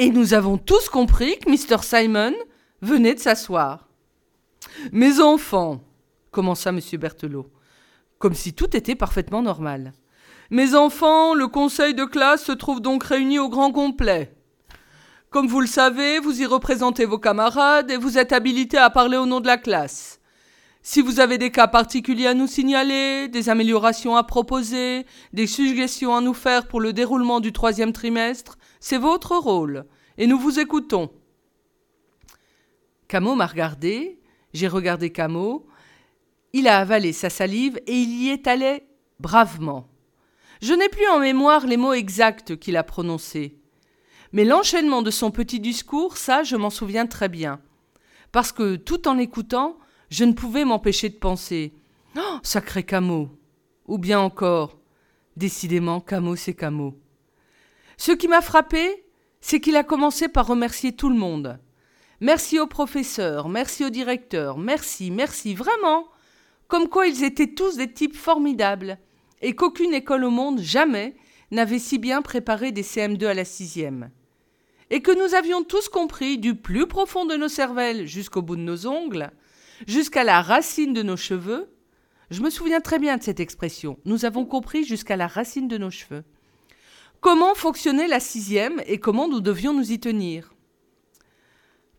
Et 0.00 0.08
nous 0.08 0.32
avons 0.32 0.56
tous 0.56 0.88
compris 0.88 1.36
que 1.40 1.50
Mr. 1.50 1.82
Simon 1.82 2.32
venait 2.80 3.12
de 3.12 3.18
s'asseoir. 3.18 3.86
Mes 4.92 5.20
enfants, 5.20 5.82
commença 6.30 6.70
M. 6.70 6.80
Berthelot, 6.94 7.50
comme 8.18 8.32
si 8.32 8.54
tout 8.54 8.74
était 8.74 8.94
parfaitement 8.94 9.42
normal. 9.42 9.92
Mes 10.48 10.74
enfants, 10.74 11.34
le 11.34 11.48
conseil 11.48 11.92
de 11.92 12.06
classe 12.06 12.42
se 12.42 12.52
trouve 12.52 12.80
donc 12.80 13.04
réuni 13.04 13.38
au 13.38 13.50
grand 13.50 13.72
complet. 13.72 14.34
Comme 15.28 15.48
vous 15.48 15.60
le 15.60 15.66
savez, 15.66 16.18
vous 16.18 16.40
y 16.40 16.46
représentez 16.46 17.04
vos 17.04 17.18
camarades 17.18 17.90
et 17.90 17.98
vous 17.98 18.16
êtes 18.16 18.32
habilités 18.32 18.78
à 18.78 18.88
parler 18.88 19.18
au 19.18 19.26
nom 19.26 19.40
de 19.40 19.46
la 19.46 19.58
classe. 19.58 20.18
Si 20.82 21.02
vous 21.02 21.20
avez 21.20 21.36
des 21.36 21.50
cas 21.50 21.68
particuliers 21.68 22.26
à 22.26 22.34
nous 22.34 22.46
signaler, 22.46 23.28
des 23.28 23.50
améliorations 23.50 24.16
à 24.16 24.22
proposer, 24.22 25.04
des 25.34 25.46
suggestions 25.46 26.14
à 26.16 26.22
nous 26.22 26.32
faire 26.32 26.68
pour 26.68 26.80
le 26.80 26.94
déroulement 26.94 27.40
du 27.40 27.52
troisième 27.52 27.92
trimestre, 27.92 28.56
c'est 28.80 28.96
votre 28.96 29.36
rôle, 29.36 29.84
et 30.16 30.26
nous 30.26 30.38
vous 30.38 30.58
écoutons. 30.58 31.10
Camo 33.08 33.34
m'a 33.34 33.46
regardé, 33.46 34.20
j'ai 34.54 34.68
regardé 34.68 35.10
Camo, 35.10 35.66
il 36.54 36.66
a 36.66 36.78
avalé 36.78 37.12
sa 37.12 37.28
salive 37.28 37.78
et 37.86 37.96
il 37.96 38.22
y 38.22 38.30
est 38.30 38.46
allé 38.46 38.84
bravement. 39.20 39.86
Je 40.62 40.72
n'ai 40.72 40.88
plus 40.88 41.06
en 41.08 41.18
mémoire 41.18 41.66
les 41.66 41.76
mots 41.76 41.92
exacts 41.92 42.58
qu'il 42.58 42.76
a 42.76 42.82
prononcés. 42.82 43.58
Mais 44.32 44.44
l'enchaînement 44.44 45.02
de 45.02 45.10
son 45.10 45.30
petit 45.30 45.60
discours, 45.60 46.16
ça, 46.16 46.42
je 46.42 46.56
m'en 46.56 46.70
souviens 46.70 47.06
très 47.06 47.28
bien. 47.28 47.60
Parce 48.32 48.52
que, 48.52 48.76
tout 48.76 49.08
en 49.08 49.14
l'écoutant, 49.14 49.78
je 50.10 50.24
ne 50.24 50.32
pouvais 50.32 50.64
m'empêcher 50.64 51.08
de 51.08 51.14
penser 51.14 51.72
Oh, 52.16 52.38
sacré 52.42 52.82
Camo 52.82 53.30
Ou 53.86 53.98
bien 53.98 54.20
encore 54.20 54.76
Décidément, 55.36 56.00
Camo, 56.00 56.34
c'est 56.34 56.54
Camo. 56.54 56.98
Ce 57.96 58.10
qui 58.12 58.26
m'a 58.26 58.42
frappé, 58.42 59.04
c'est 59.40 59.60
qu'il 59.60 59.76
a 59.76 59.84
commencé 59.84 60.28
par 60.28 60.48
remercier 60.48 60.92
tout 60.92 61.08
le 61.08 61.16
monde. 61.16 61.60
Merci 62.20 62.58
au 62.58 62.66
professeur, 62.66 63.48
merci 63.48 63.84
au 63.84 63.90
directeur, 63.90 64.58
merci, 64.58 65.10
merci, 65.10 65.54
vraiment. 65.54 66.08
Comme 66.66 66.88
quoi 66.88 67.06
ils 67.06 67.24
étaient 67.24 67.54
tous 67.54 67.76
des 67.76 67.92
types 67.92 68.16
formidables, 68.16 68.98
et 69.40 69.54
qu'aucune 69.54 69.94
école 69.94 70.24
au 70.24 70.30
monde, 70.30 70.60
jamais, 70.60 71.16
n'avait 71.50 71.78
si 71.78 71.98
bien 71.98 72.20
préparé 72.20 72.72
des 72.72 72.82
CM2 72.82 73.26
à 73.26 73.34
la 73.34 73.44
sixième. 73.44 74.10
Et 74.90 75.02
que 75.02 75.12
nous 75.12 75.34
avions 75.34 75.62
tous 75.62 75.88
compris, 75.88 76.36
du 76.36 76.56
plus 76.56 76.86
profond 76.86 77.24
de 77.24 77.36
nos 77.36 77.48
cervelles 77.48 78.06
jusqu'au 78.06 78.42
bout 78.42 78.56
de 78.56 78.62
nos 78.62 78.86
ongles, 78.86 79.30
jusqu'à 79.86 80.24
la 80.24 80.42
racine 80.42 80.92
de 80.92 81.02
nos 81.02 81.16
cheveux. 81.16 81.72
Je 82.30 82.42
me 82.42 82.50
souviens 82.50 82.80
très 82.80 82.98
bien 82.98 83.16
de 83.16 83.22
cette 83.22 83.40
expression. 83.40 83.98
Nous 84.04 84.24
avons 84.24 84.44
compris 84.44 84.84
jusqu'à 84.84 85.16
la 85.16 85.26
racine 85.26 85.68
de 85.68 85.78
nos 85.78 85.90
cheveux. 85.90 86.24
Comment 87.20 87.54
fonctionnait 87.54 88.08
la 88.08 88.20
sixième 88.20 88.80
et 88.86 88.98
comment 88.98 89.28
nous 89.28 89.40
devions 89.40 89.74
nous 89.74 89.92
y 89.92 90.00
tenir? 90.00 90.54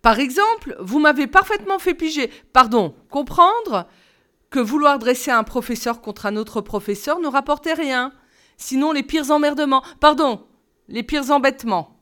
Par 0.02 0.20
exemple, 0.20 0.76
vous 0.80 1.00
m'avez 1.00 1.28
parfaitement 1.28 1.78
fait 1.78 1.94
piger, 1.94 2.32
pardon, 2.54 2.96
comprendre 3.10 3.88
que 4.50 4.60
vouloir 4.60 4.98
dresser 4.98 5.30
un 5.30 5.44
professeur 5.44 6.02
contre 6.02 6.26
un 6.26 6.38
autre 6.38 6.62
professeur 6.62 7.20
ne 7.20 7.28
rapportait 7.28 7.74
rien, 7.74 8.12
sinon 8.58 8.92
les 8.92 9.04
pires 9.04 9.30
emmerdements, 9.30 9.84
pardon, 10.00 10.46
les 10.88 11.04
pires 11.04 11.30
embêtements. 11.30 12.00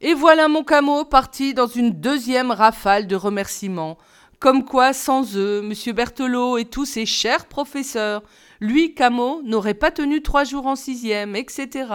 Et 0.00 0.14
voilà 0.14 0.48
mon 0.48 0.64
camo 0.64 1.04
parti 1.04 1.54
dans 1.54 1.68
une 1.68 1.92
deuxième 1.92 2.50
rafale 2.50 3.06
de 3.06 3.16
remerciements, 3.16 3.96
comme 4.38 4.64
quoi, 4.64 4.92
sans 4.92 5.36
eux, 5.36 5.62
M. 5.64 5.94
Berthelot 5.94 6.58
et 6.58 6.66
tous 6.66 6.84
ses 6.84 7.06
chers 7.06 7.46
professeurs, 7.46 8.22
Lui, 8.60 8.94
Camo, 8.94 9.40
n'aurait 9.42 9.74
pas 9.74 9.90
tenu 9.90 10.22
trois 10.22 10.44
jours 10.44 10.66
en 10.66 10.76
sixième, 10.76 11.36
etc. 11.36 11.86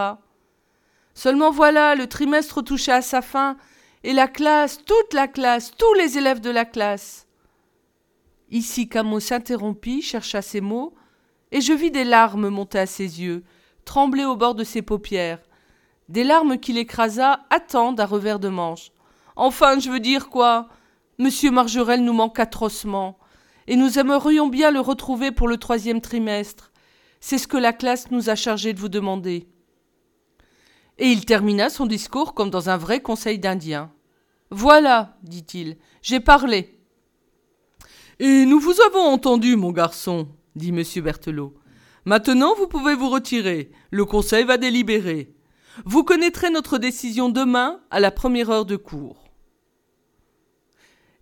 Seulement 1.14 1.50
voilà, 1.50 1.94
le 1.94 2.06
trimestre 2.06 2.62
touchait 2.62 2.92
à 2.92 3.02
sa 3.02 3.22
fin, 3.22 3.56
et 4.04 4.12
la 4.12 4.26
classe, 4.26 4.78
toute 4.84 5.14
la 5.14 5.28
classe, 5.28 5.72
tous 5.76 5.94
les 5.94 6.18
élèves 6.18 6.40
de 6.40 6.50
la 6.50 6.64
classe. 6.64 7.26
Ici 8.50 8.88
Camo 8.88 9.20
s'interrompit, 9.20 10.02
chercha 10.02 10.42
ses 10.42 10.60
mots, 10.60 10.94
et 11.52 11.60
je 11.60 11.72
vis 11.72 11.90
des 11.90 12.04
larmes 12.04 12.48
monter 12.48 12.80
à 12.80 12.86
ses 12.86 13.20
yeux, 13.20 13.44
trembler 13.84 14.24
au 14.24 14.36
bord 14.36 14.54
de 14.54 14.64
ses 14.64 14.82
paupières, 14.82 15.40
des 16.08 16.24
larmes 16.24 16.58
qu'il 16.58 16.78
écrasa 16.78 17.40
à 17.50 17.60
temps 17.60 17.92
d'un 17.92 18.06
revers 18.06 18.38
de 18.38 18.48
manche. 18.48 18.90
Enfin, 19.36 19.78
je 19.78 19.90
veux 19.90 20.00
dire 20.00 20.28
quoi? 20.28 20.68
Monsieur 21.18 21.50
Margerel 21.50 22.02
nous 22.02 22.12
manque 22.12 22.38
atrocement, 22.38 23.18
et 23.66 23.76
nous 23.76 23.98
aimerions 23.98 24.48
bien 24.48 24.70
le 24.70 24.80
retrouver 24.80 25.30
pour 25.30 25.48
le 25.48 25.56
troisième 25.56 26.00
trimestre. 26.00 26.72
C'est 27.20 27.38
ce 27.38 27.46
que 27.46 27.56
la 27.56 27.72
classe 27.72 28.10
nous 28.10 28.30
a 28.30 28.34
chargé 28.34 28.72
de 28.72 28.80
vous 28.80 28.88
demander. 28.88 29.48
Et 30.98 31.08
il 31.08 31.24
termina 31.24 31.70
son 31.70 31.86
discours 31.86 32.34
comme 32.34 32.50
dans 32.50 32.68
un 32.68 32.76
vrai 32.76 33.00
conseil 33.00 33.38
d'Indien. 33.38 33.92
Voilà, 34.50 35.16
dit-il, 35.22 35.76
j'ai 36.02 36.20
parlé. 36.20 36.78
Et 38.18 38.44
nous 38.44 38.60
vous 38.60 38.80
avons 38.88 39.00
entendu, 39.00 39.56
mon 39.56 39.72
garçon, 39.72 40.28
dit 40.56 40.68
M. 40.68 40.82
Berthelot. 41.02 41.54
Maintenant, 42.04 42.54
vous 42.56 42.66
pouvez 42.66 42.94
vous 42.94 43.08
retirer. 43.08 43.70
Le 43.90 44.04
conseil 44.04 44.44
va 44.44 44.58
délibérer. 44.58 45.34
Vous 45.84 46.04
connaîtrez 46.04 46.50
notre 46.50 46.78
décision 46.78 47.28
demain 47.28 47.80
à 47.90 48.00
la 48.00 48.10
première 48.10 48.50
heure 48.50 48.66
de 48.66 48.76
cours. 48.76 49.21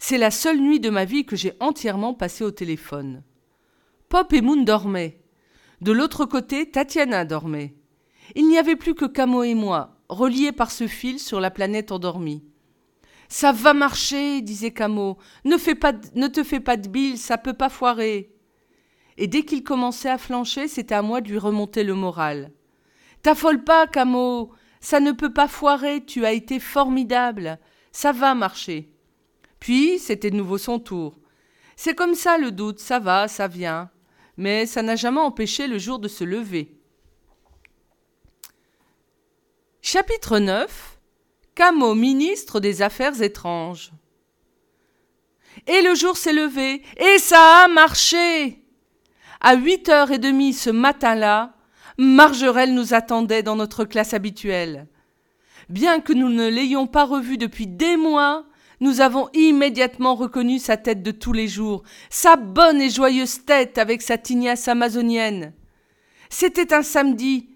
C'est 0.02 0.19
la 0.19 0.30
seule 0.30 0.59
nuit 0.59 0.80
de 0.80 0.88
ma 0.88 1.04
vie 1.04 1.26
que 1.26 1.37
j'ai 1.37 1.52
entièrement 1.61 2.14
passée 2.14 2.42
au 2.42 2.50
téléphone. 2.50 3.23
Pop 4.09 4.33
et 4.33 4.40
Moon 4.40 4.62
dormaient. 4.62 5.21
De 5.83 5.92
l'autre 5.92 6.25
côté, 6.25 6.71
Tatiana 6.71 7.26
dormait. 7.26 7.76
Il 8.35 8.49
n'y 8.49 8.59
avait 8.59 8.76
plus 8.76 8.95
que 8.95 9.04
Camo 9.04 9.42
et 9.42 9.54
moi, 9.54 9.99
reliés 10.09 10.52
par 10.52 10.71
ce 10.71 10.87
fil 10.87 11.21
sur 11.21 11.38
la 11.38 11.50
planète 11.50 11.92
endormie. 11.92 12.42
Ça 13.28 13.52
va 13.52 13.75
marcher, 13.75 14.40
disait 14.40 14.73
Camo. 14.73 15.19
Ne, 15.45 15.57
te 16.28 16.42
fais 16.45 16.61
pas 16.61 16.76
de 16.76 16.88
bile, 16.88 17.19
ça 17.19 17.37
peut 17.37 17.52
pas 17.52 17.69
foirer. 17.69 18.35
Et 19.19 19.26
dès 19.26 19.42
qu'il 19.42 19.62
commençait 19.62 20.11
à 20.11 20.19
flancher, 20.19 20.66
c'était 20.66 20.95
à 20.95 21.02
moi 21.02 21.21
de 21.21 21.28
lui 21.28 21.38
remonter 21.38 21.85
le 21.85 21.95
moral. 21.95 22.52
T'affole 23.23 23.62
pas, 23.62 23.87
Camo. 23.87 24.50
Ça 24.80 24.99
ne 24.99 25.12
peut 25.12 25.33
pas 25.33 25.47
foirer, 25.47 26.02
tu 26.07 26.25
as 26.25 26.33
été 26.33 26.59
formidable. 26.59 27.59
Ça 27.92 28.12
va 28.12 28.35
marcher. 28.35 28.90
Puis, 29.61 29.99
c'était 29.99 30.31
de 30.31 30.37
nouveau 30.37 30.59
son 30.59 30.79
tour. 30.79 31.19
C'est 31.76 31.95
comme 31.95 32.14
ça 32.14 32.38
le 32.38 32.50
doute, 32.50 32.81
ça 32.81 32.99
va, 32.99 33.29
ça 33.29 33.47
vient. 33.47 33.90
Mais 34.37 34.67
ça 34.67 34.83
n'a 34.83 34.97
jamais 34.97 35.21
empêché 35.21 35.67
le 35.67 35.79
jour 35.79 35.99
de 35.99 36.09
se 36.09 36.25
lever. 36.25 36.76
Chapitre 39.83 40.38
9 40.38 40.99
Camo, 41.55 41.95
ministre 41.95 42.61
des 42.61 42.81
Affaires 42.81 43.21
étranges. 43.23 43.93
Et 45.67 45.83
le 45.83 45.95
jour 45.95 46.17
s'est 46.17 46.33
levé, 46.33 46.83
et 46.97 47.19
ça 47.19 47.64
a 47.64 47.69
marché. 47.69 48.62
À 49.40 49.57
huit 49.57 49.88
heures 49.88 50.11
et 50.11 50.19
demie 50.19 50.52
ce 50.52 50.71
matin-là, 50.71 51.55
Margerelle 51.99 52.73
nous 52.73 52.95
attendait 52.95 53.43
dans 53.43 53.57
notre 53.57 53.85
classe 53.85 54.14
habituelle. 54.14 54.87
Bien 55.69 56.00
que 56.00 56.12
nous 56.12 56.31
ne 56.31 56.49
l'ayons 56.49 56.87
pas 56.87 57.05
revue 57.05 57.37
depuis 57.37 57.67
des 57.67 57.97
mois, 57.97 58.47
nous 58.80 59.02
avons 59.02 59.28
immédiatement 59.34 60.14
reconnu 60.14 60.58
sa 60.58 60.78
tête 60.78 61.02
de 61.02 61.10
tous 61.10 61.34
les 61.34 61.49
jours, 61.49 61.82
sa 62.08 62.37
bonne 62.37 62.80
et 62.80 62.88
joyeuse 62.88 63.44
tête 63.44 63.76
avec 63.76 64.00
sa 64.00 64.16
tignasse 64.16 64.68
amazonienne. 64.68 65.52
C'était 66.30 66.72
un 66.72 66.82
samedi, 66.82 67.50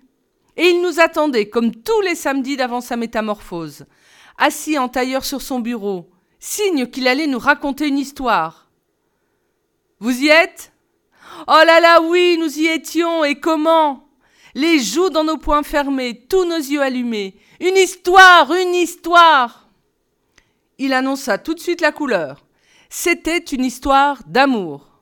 et 0.57 0.69
il 0.69 0.83
nous 0.83 1.01
attendait, 1.01 1.49
comme 1.49 1.75
tous 1.75 2.01
les 2.03 2.15
samedis 2.15 2.57
d'avant 2.57 2.81
sa 2.81 2.97
métamorphose, 2.97 3.87
assis 4.37 4.79
en 4.79 4.89
tailleur 4.89 5.25
sur 5.25 5.41
son 5.41 5.61
bureau, 5.61 6.11
signe 6.39 6.87
qu'il 6.87 7.09
allait 7.09 7.27
nous 7.27 7.39
raconter 7.39 7.89
une 7.89 7.99
histoire. 7.99 8.69
Vous 10.01 10.23
y 10.23 10.29
êtes? 10.29 10.73
Oh 11.49 11.63
là 11.67 11.81
là, 11.81 12.03
oui, 12.03 12.37
nous 12.39 12.59
y 12.59 12.67
étions, 12.67 13.25
et 13.25 13.41
comment? 13.41 14.09
Les 14.55 14.79
joues 14.79 15.11
dans 15.11 15.25
nos 15.25 15.39
poings 15.39 15.63
fermés, 15.63 16.27
tous 16.29 16.45
nos 16.45 16.59
yeux 16.59 16.83
allumés. 16.83 17.37
Une 17.61 17.77
histoire, 17.77 18.53
une 18.53 18.75
histoire 18.75 19.64
Il 20.85 20.93
annonça 20.93 21.39
tout 21.39 21.55
de 21.55 21.61
suite 21.61 21.81
la 21.81 21.93
couleur. 21.93 22.45
C'était 22.91 23.39
une 23.39 23.65
histoire 23.65 24.23
d'amour. 24.27 25.01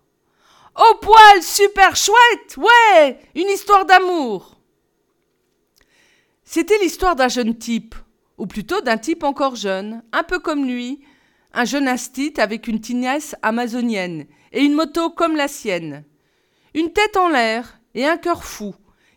Au 0.77 0.95
poil, 0.99 1.42
super 1.42 1.97
chouette 1.97 2.57
Ouais 2.57 3.18
Une 3.35 3.49
histoire 3.49 3.85
d'amour 3.85 4.62
c'était 6.45 6.77
l'histoire 6.77 7.16
d'un 7.16 7.29
jeune 7.29 7.57
type, 7.57 7.95
ou 8.37 8.47
plutôt 8.47 8.83
d'un 8.83 8.99
type 8.99 9.25
encore 9.25 9.57
jeune, 9.57 10.03
un 10.12 10.23
peu 10.23 10.38
comme 10.38 10.66
lui, 10.66 11.01
un 11.55 11.64
jeune 11.64 11.88
astite 11.88 12.38
avec 12.38 12.68
une 12.68 12.79
tignasse 12.79 13.35
amazonienne 13.40 14.27
et 14.53 14.61
une 14.61 14.75
moto 14.75 15.09
comme 15.09 15.35
la 15.35 15.49
sienne. 15.49 16.05
Une 16.75 16.92
tête 16.92 17.16
en 17.16 17.31
l'air 17.31 17.81
et 17.95 18.05
un 18.05 18.18
cœur 18.18 18.45
fou, 18.45 18.75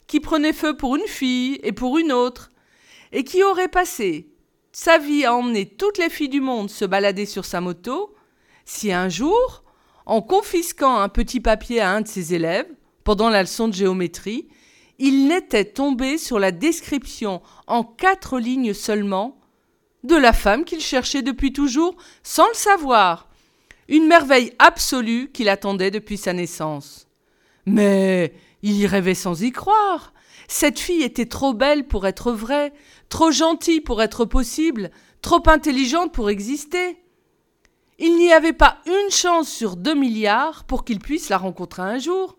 qui 0.07 0.21
prenait 0.21 0.53
feu 0.53 0.77
pour 0.77 0.95
une 0.95 1.07
fille 1.07 1.59
et 1.61 1.73
pour 1.73 1.97
une 1.97 2.13
autre, 2.13 2.51
et 3.11 3.25
qui 3.25 3.43
aurait 3.43 3.67
passé 3.67 4.29
sa 4.75 4.97
vie 4.97 5.23
à 5.23 5.33
emmener 5.33 5.65
toutes 5.65 5.97
les 5.97 6.09
filles 6.09 6.27
du 6.27 6.41
monde 6.41 6.69
se 6.69 6.83
balader 6.83 7.25
sur 7.25 7.45
sa 7.45 7.61
moto, 7.61 8.13
si 8.65 8.91
un 8.91 9.07
jour, 9.07 9.63
en 10.05 10.21
confisquant 10.21 10.97
un 10.97 11.07
petit 11.07 11.39
papier 11.39 11.79
à 11.79 11.91
un 11.91 12.01
de 12.01 12.09
ses 12.09 12.33
élèves, 12.33 12.67
pendant 13.05 13.29
la 13.29 13.41
leçon 13.41 13.69
de 13.69 13.73
géométrie, 13.73 14.49
il 14.99 15.29
n'était 15.29 15.63
tombé 15.63 16.17
sur 16.17 16.39
la 16.39 16.51
description 16.51 17.41
en 17.67 17.85
quatre 17.85 18.37
lignes 18.37 18.73
seulement 18.73 19.39
de 20.03 20.17
la 20.17 20.33
femme 20.33 20.65
qu'il 20.65 20.81
cherchait 20.81 21.21
depuis 21.21 21.53
toujours 21.53 21.95
sans 22.21 22.47
le 22.49 22.53
savoir, 22.53 23.29
une 23.87 24.07
merveille 24.07 24.51
absolue 24.59 25.31
qu'il 25.31 25.47
attendait 25.47 25.89
depuis 25.89 26.17
sa 26.17 26.33
naissance. 26.33 27.07
Mais 27.65 28.33
il 28.61 28.75
y 28.75 28.87
rêvait 28.87 29.15
sans 29.15 29.41
y 29.41 29.53
croire. 29.53 30.11
Cette 30.47 30.79
fille 30.79 31.03
était 31.03 31.27
trop 31.27 31.53
belle 31.53 31.87
pour 31.87 32.05
être 32.05 32.31
vraie, 32.31 32.73
trop 33.09 33.31
gentille 33.31 33.81
pour 33.81 34.01
être 34.01 34.25
possible, 34.25 34.91
trop 35.21 35.41
intelligente 35.47 36.13
pour 36.13 36.29
exister. 36.29 36.97
Il 37.97 38.17
n'y 38.17 38.33
avait 38.33 38.53
pas 38.53 38.79
une 38.85 39.11
chance 39.11 39.49
sur 39.49 39.75
deux 39.75 39.93
milliards 39.95 40.65
pour 40.65 40.83
qu'il 40.83 40.99
puisse 40.99 41.29
la 41.29 41.37
rencontrer 41.37 41.81
un 41.81 41.97
jour. 41.97 42.37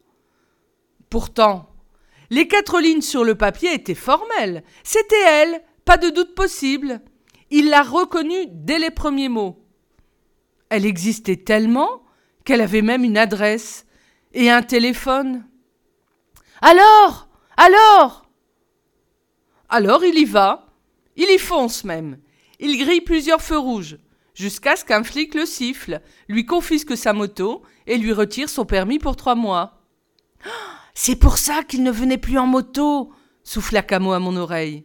Pourtant, 1.09 1.71
les 2.31 2.49
quatre 2.49 2.81
lignes 2.81 3.01
sur 3.01 3.25
le 3.25 3.35
papier 3.35 3.73
étaient 3.73 3.95
formelles. 3.95 4.65
C'était 4.83 5.23
elle, 5.25 5.63
pas 5.85 5.97
de 5.97 6.11
doute 6.11 6.35
possible. 6.35 7.01
Il 7.51 7.71
l'a 7.71 7.83
reconnue 7.83 8.47
dès 8.51 8.79
les 8.79 8.91
premiers 8.91 9.29
mots. 9.29 9.65
Elle 10.69 10.85
existait 10.85 11.37
tellement 11.37 12.03
qu'elle 12.45 12.61
avait 12.61 12.83
même 12.83 13.05
une 13.05 13.17
adresse 13.17 13.87
et 14.35 14.51
un 14.51 14.63
téléphone. 14.63 15.47
Alors 16.61 17.29
Alors? 17.57 18.26
Alors 19.69 20.05
il 20.05 20.19
y 20.19 20.25
va. 20.25 20.67
Il 21.17 21.31
y 21.31 21.39
fonce 21.39 21.85
même. 21.85 22.19
Il 22.59 22.79
grille 22.79 23.01
plusieurs 23.01 23.43
feux 23.43 23.59
rouges, 23.59 23.99
jusqu'à 24.35 24.77
ce 24.77 24.85
qu'un 24.85 25.03
flic 25.03 25.35
le 25.35 25.47
siffle, 25.47 26.01
lui 26.29 26.47
confisque 26.47 26.97
sa 26.97 27.13
moto 27.13 27.63
et 27.87 27.99
lui 27.99 28.13
retire 28.13 28.49
son 28.49 28.65
permis 28.65 28.99
pour 28.99 29.17
trois 29.17 29.35
mois. 29.35 29.83
C'est 30.95 31.17
pour 31.17 31.39
ça 31.39 31.63
qu'il 31.63 31.83
ne 31.83 31.91
venait 31.91 32.19
plus 32.19 32.39
en 32.39 32.47
moto, 32.47 33.13
souffla 33.43 33.83
Camo 33.83 34.13
à 34.13 34.19
mon 34.19 34.37
oreille. 34.37 34.85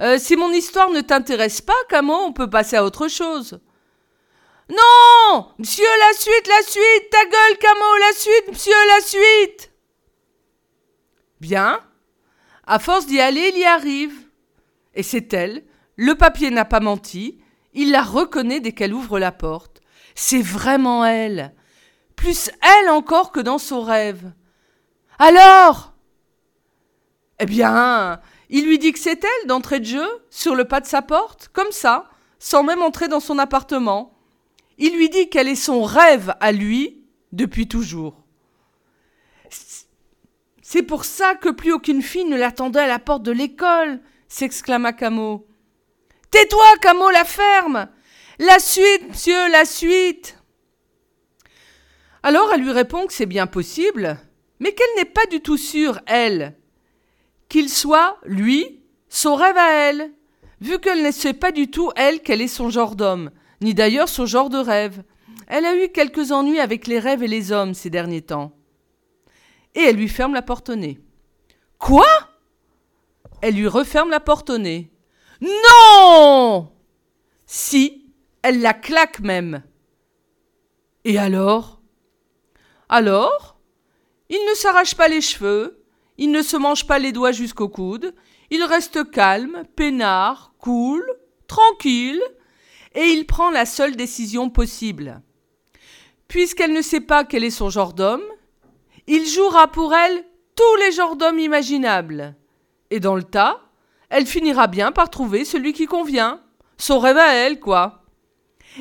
Euh, 0.00 0.18
si 0.18 0.36
mon 0.36 0.50
histoire 0.50 0.90
ne 0.90 1.00
t'intéresse 1.00 1.60
pas, 1.60 1.74
Camo, 1.88 2.14
on 2.14 2.32
peut 2.32 2.50
passer 2.50 2.76
à 2.76 2.84
autre 2.84 3.08
chose. 3.08 3.60
Non 4.68 5.48
Monsieur, 5.58 5.84
la 5.84 6.12
suite, 6.16 6.48
la 6.48 6.62
suite 6.62 7.10
Ta 7.10 7.24
gueule, 7.24 7.58
Camo, 7.58 7.96
la 8.00 8.12
suite, 8.16 8.48
monsieur, 8.48 8.72
la 8.86 9.00
suite 9.00 9.72
Bien. 11.40 11.80
À 12.72 12.78
force 12.78 13.04
d'y 13.04 13.20
aller, 13.20 13.52
il 13.54 13.60
y 13.60 13.64
arrive. 13.66 14.14
Et 14.94 15.02
c'est 15.02 15.34
elle. 15.34 15.62
Le 15.96 16.14
papier 16.14 16.50
n'a 16.50 16.64
pas 16.64 16.80
menti. 16.80 17.38
Il 17.74 17.90
la 17.90 18.00
reconnaît 18.00 18.60
dès 18.60 18.72
qu'elle 18.72 18.94
ouvre 18.94 19.18
la 19.18 19.30
porte. 19.30 19.82
C'est 20.14 20.40
vraiment 20.40 21.04
elle. 21.04 21.54
Plus 22.16 22.50
elle 22.62 22.88
encore 22.88 23.30
que 23.30 23.40
dans 23.40 23.58
son 23.58 23.82
rêve. 23.82 24.32
Alors? 25.18 25.92
Eh 27.40 27.44
bien, 27.44 28.22
il 28.48 28.64
lui 28.64 28.78
dit 28.78 28.92
que 28.92 28.98
c'est 28.98 29.22
elle 29.22 29.48
d'entrée 29.48 29.80
de 29.80 29.84
jeu, 29.84 30.08
sur 30.30 30.54
le 30.54 30.64
pas 30.64 30.80
de 30.80 30.86
sa 30.86 31.02
porte, 31.02 31.48
comme 31.52 31.72
ça, 31.72 32.08
sans 32.38 32.62
même 32.62 32.80
entrer 32.80 33.08
dans 33.08 33.20
son 33.20 33.38
appartement. 33.38 34.14
Il 34.78 34.96
lui 34.96 35.10
dit 35.10 35.28
qu'elle 35.28 35.48
est 35.48 35.56
son 35.56 35.82
rêve 35.82 36.34
à 36.40 36.52
lui 36.52 37.04
depuis 37.32 37.68
toujours. 37.68 38.21
C'est 40.72 40.82
pour 40.82 41.04
ça 41.04 41.34
que 41.34 41.50
plus 41.50 41.70
aucune 41.70 42.00
fille 42.00 42.24
ne 42.24 42.34
l'attendait 42.34 42.80
à 42.80 42.86
la 42.86 42.98
porte 42.98 43.22
de 43.22 43.30
l'école, 43.30 44.00
s'exclama 44.26 44.94
Camo. 44.94 45.46
Tais-toi, 46.30 46.64
Camo, 46.80 47.10
la 47.10 47.26
ferme 47.26 47.88
La 48.38 48.58
suite, 48.58 49.06
monsieur, 49.10 49.50
la 49.50 49.66
suite 49.66 50.38
Alors 52.22 52.50
elle 52.54 52.62
lui 52.62 52.72
répond 52.72 53.06
que 53.06 53.12
c'est 53.12 53.26
bien 53.26 53.46
possible, 53.46 54.16
mais 54.60 54.72
qu'elle 54.72 54.96
n'est 54.96 55.04
pas 55.04 55.26
du 55.26 55.42
tout 55.42 55.58
sûre, 55.58 56.00
elle, 56.06 56.56
qu'il 57.50 57.68
soit, 57.68 58.18
lui, 58.24 58.80
son 59.10 59.34
rêve 59.34 59.58
à 59.58 59.72
elle, 59.72 60.10
vu 60.62 60.78
qu'elle 60.78 61.02
ne 61.02 61.10
sait 61.10 61.34
pas 61.34 61.52
du 61.52 61.70
tout, 61.70 61.90
elle, 61.96 62.20
quel 62.20 62.40
est 62.40 62.48
son 62.48 62.70
genre 62.70 62.96
d'homme, 62.96 63.30
ni 63.60 63.74
d'ailleurs 63.74 64.08
son 64.08 64.24
genre 64.24 64.48
de 64.48 64.56
rêve. 64.56 65.02
Elle 65.48 65.66
a 65.66 65.76
eu 65.76 65.90
quelques 65.90 66.32
ennuis 66.32 66.60
avec 66.60 66.86
les 66.86 66.98
rêves 66.98 67.22
et 67.22 67.28
les 67.28 67.52
hommes 67.52 67.74
ces 67.74 67.90
derniers 67.90 68.22
temps. 68.22 68.56
Et 69.74 69.80
elle 69.80 69.96
lui 69.96 70.08
ferme 70.08 70.34
la 70.34 70.42
porte 70.42 70.68
au 70.68 70.76
nez. 70.76 71.00
Quoi? 71.78 72.06
Elle 73.40 73.54
lui 73.54 73.66
referme 73.66 74.10
la 74.10 74.20
porte 74.20 74.50
au 74.50 74.58
nez. 74.58 74.90
Non 75.40 76.70
Si, 77.46 78.06
elle 78.42 78.60
la 78.60 78.74
claque 78.74 79.20
même. 79.20 79.62
Et 81.04 81.18
alors? 81.18 81.80
Alors? 82.88 83.58
Il 84.28 84.38
ne 84.48 84.54
s'arrache 84.54 84.94
pas 84.94 85.08
les 85.08 85.20
cheveux, 85.20 85.84
il 86.16 86.30
ne 86.30 86.42
se 86.42 86.56
mange 86.56 86.86
pas 86.86 86.98
les 86.98 87.12
doigts 87.12 87.32
jusqu'au 87.32 87.68
coude, 87.68 88.14
il 88.50 88.62
reste 88.62 89.10
calme, 89.10 89.64
peinard, 89.76 90.54
cool, 90.58 91.04
tranquille, 91.46 92.22
et 92.94 93.06
il 93.06 93.26
prend 93.26 93.50
la 93.50 93.66
seule 93.66 93.96
décision 93.96 94.48
possible. 94.48 95.20
Puisqu'elle 96.28 96.72
ne 96.72 96.82
sait 96.82 97.00
pas 97.00 97.24
quel 97.24 97.44
est 97.44 97.50
son 97.50 97.70
genre 97.70 97.92
d'homme, 97.92 98.22
il 99.06 99.26
jouera 99.26 99.68
pour 99.68 99.94
elle 99.94 100.24
tous 100.54 100.76
les 100.80 100.92
genres 100.92 101.16
d'hommes 101.16 101.38
imaginables. 101.38 102.36
Et 102.90 103.00
dans 103.00 103.16
le 103.16 103.22
tas, 103.22 103.60
elle 104.10 104.26
finira 104.26 104.66
bien 104.66 104.92
par 104.92 105.10
trouver 105.10 105.44
celui 105.44 105.72
qui 105.72 105.86
convient. 105.86 106.42
Son 106.76 106.98
rêve 106.98 107.16
à 107.16 107.32
elle, 107.32 107.60
quoi. 107.60 108.04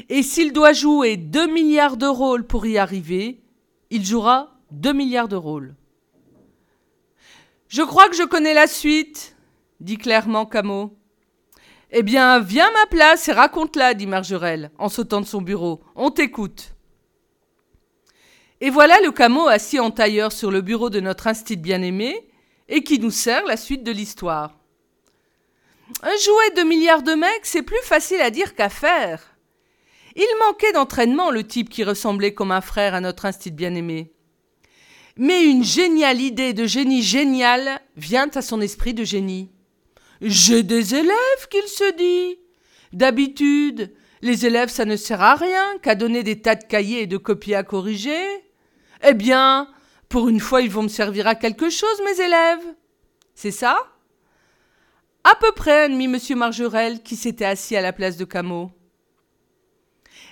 Et 0.10 0.23
s'il 0.23 0.53
doit 0.53 0.73
jouer 0.73 1.17
deux 1.17 1.47
milliards 1.47 1.97
de 1.97 2.05
rôles 2.05 2.45
pour 2.45 2.65
y 2.65 2.77
arriver, 2.77 3.41
il 3.89 4.05
jouera 4.05 4.55
deux 4.71 4.93
milliards 4.93 5.27
de 5.27 5.36
rôles. 5.36 5.75
Je 7.67 7.81
crois 7.81 8.10
que 8.10 8.15
je 8.15 8.23
connais 8.23 8.53
la 8.53 8.67
suite, 8.67 9.36
dit 9.79 9.97
clairement 9.97 10.45
Camus. 10.45 10.89
Eh 11.91 12.03
bien, 12.03 12.39
viens 12.39 12.69
ma 12.71 12.86
place 12.86 13.27
et 13.27 13.34
raconte-la, 13.34 13.93
dit 13.93 14.07
Margerelle, 14.07 14.71
en 14.77 14.88
sautant 14.88 15.21
de 15.21 15.25
son 15.25 15.41
bureau. 15.41 15.81
On 15.95 16.10
t'écoute. 16.10 16.70
Et 18.63 18.69
voilà 18.69 19.02
le 19.02 19.12
Camus 19.12 19.50
assis 19.50 19.80
en 19.80 19.89
tailleur 19.89 20.32
sur 20.32 20.52
le 20.52 20.62
bureau 20.62 20.91
de 20.91 21.00
notre 21.00 21.26
instit 21.26 21.58
bien-aimé 21.58 22.28
et 22.69 22.84
qui 22.84 23.00
nous 23.00 23.10
sert 23.10 23.43
la 23.45 23.58
suite 23.58 23.84
de 23.84 23.91
l'histoire. 23.91 24.56
Jouer 26.04 26.56
deux 26.56 26.63
milliards 26.63 27.02
de 27.02 27.13
mecs, 27.13 27.45
c'est 27.45 27.63
plus 27.63 27.82
facile 27.84 28.21
à 28.21 28.30
dire 28.30 28.54
qu'à 28.54 28.69
faire. 28.69 29.36
Il 30.15 30.28
manquait 30.39 30.74
d'entraînement, 30.74 31.32
le 31.32 31.45
type 31.45 31.69
qui 31.69 31.84
ressemblait 31.84 32.36
comme 32.36 32.52
un 32.52 32.62
frère 32.62 32.93
à 32.93 33.02
notre 33.02 33.26
instit 33.26 33.50
bien-aimé. 33.50 34.12
Mais 35.17 35.43
une 35.43 35.63
géniale 35.63 36.21
idée 36.21 36.54
de 36.54 36.65
génie 36.65 37.02
génial 37.02 37.82
vient 37.97 38.30
à 38.36 38.43
son 38.43 38.62
esprit 38.62 38.93
de 38.93 39.04
génie. 39.04 39.50
J'ai 40.21 40.62
des 40.62 40.93
élèves, 40.93 41.47
qu'il 41.50 41.67
se 41.67 41.95
dit. 41.95 42.39
D'habitude, 42.93 43.91
les 44.21 44.45
élèves, 44.45 44.69
ça 44.69 44.86
ne 44.86 44.95
sert 44.95 45.21
à 45.21 45.34
rien 45.34 45.78
qu'à 45.82 45.95
donner 45.95 46.21
des 46.21 46.41
tas 46.41 46.56
de 46.56 46.63
cahiers 46.63 47.02
et 47.02 47.08
de 47.08 47.17
copies 47.17 47.56
à 47.56 47.63
corriger. 47.63 48.21
Eh 49.03 49.13
bien, 49.13 49.67
pour 50.09 50.29
une 50.29 50.39
fois, 50.39 50.61
ils 50.61 50.71
vont 50.71 50.83
me 50.83 50.87
servir 50.87 51.27
à 51.27 51.35
quelque 51.35 51.69
chose, 51.69 52.01
mes 52.05 52.23
élèves. 52.23 52.75
C'est 53.33 53.51
ça? 53.51 53.77
À 55.23 55.35
peu 55.35 55.51
près, 55.53 55.83
admit 55.83 56.05
M. 56.05 56.17
Margerel, 56.37 57.01
qui 57.01 57.15
s'était 57.15 57.45
assis 57.45 57.75
à 57.75 57.81
la 57.81 57.93
place 57.93 58.17
de 58.17 58.25
Camus. 58.25 58.67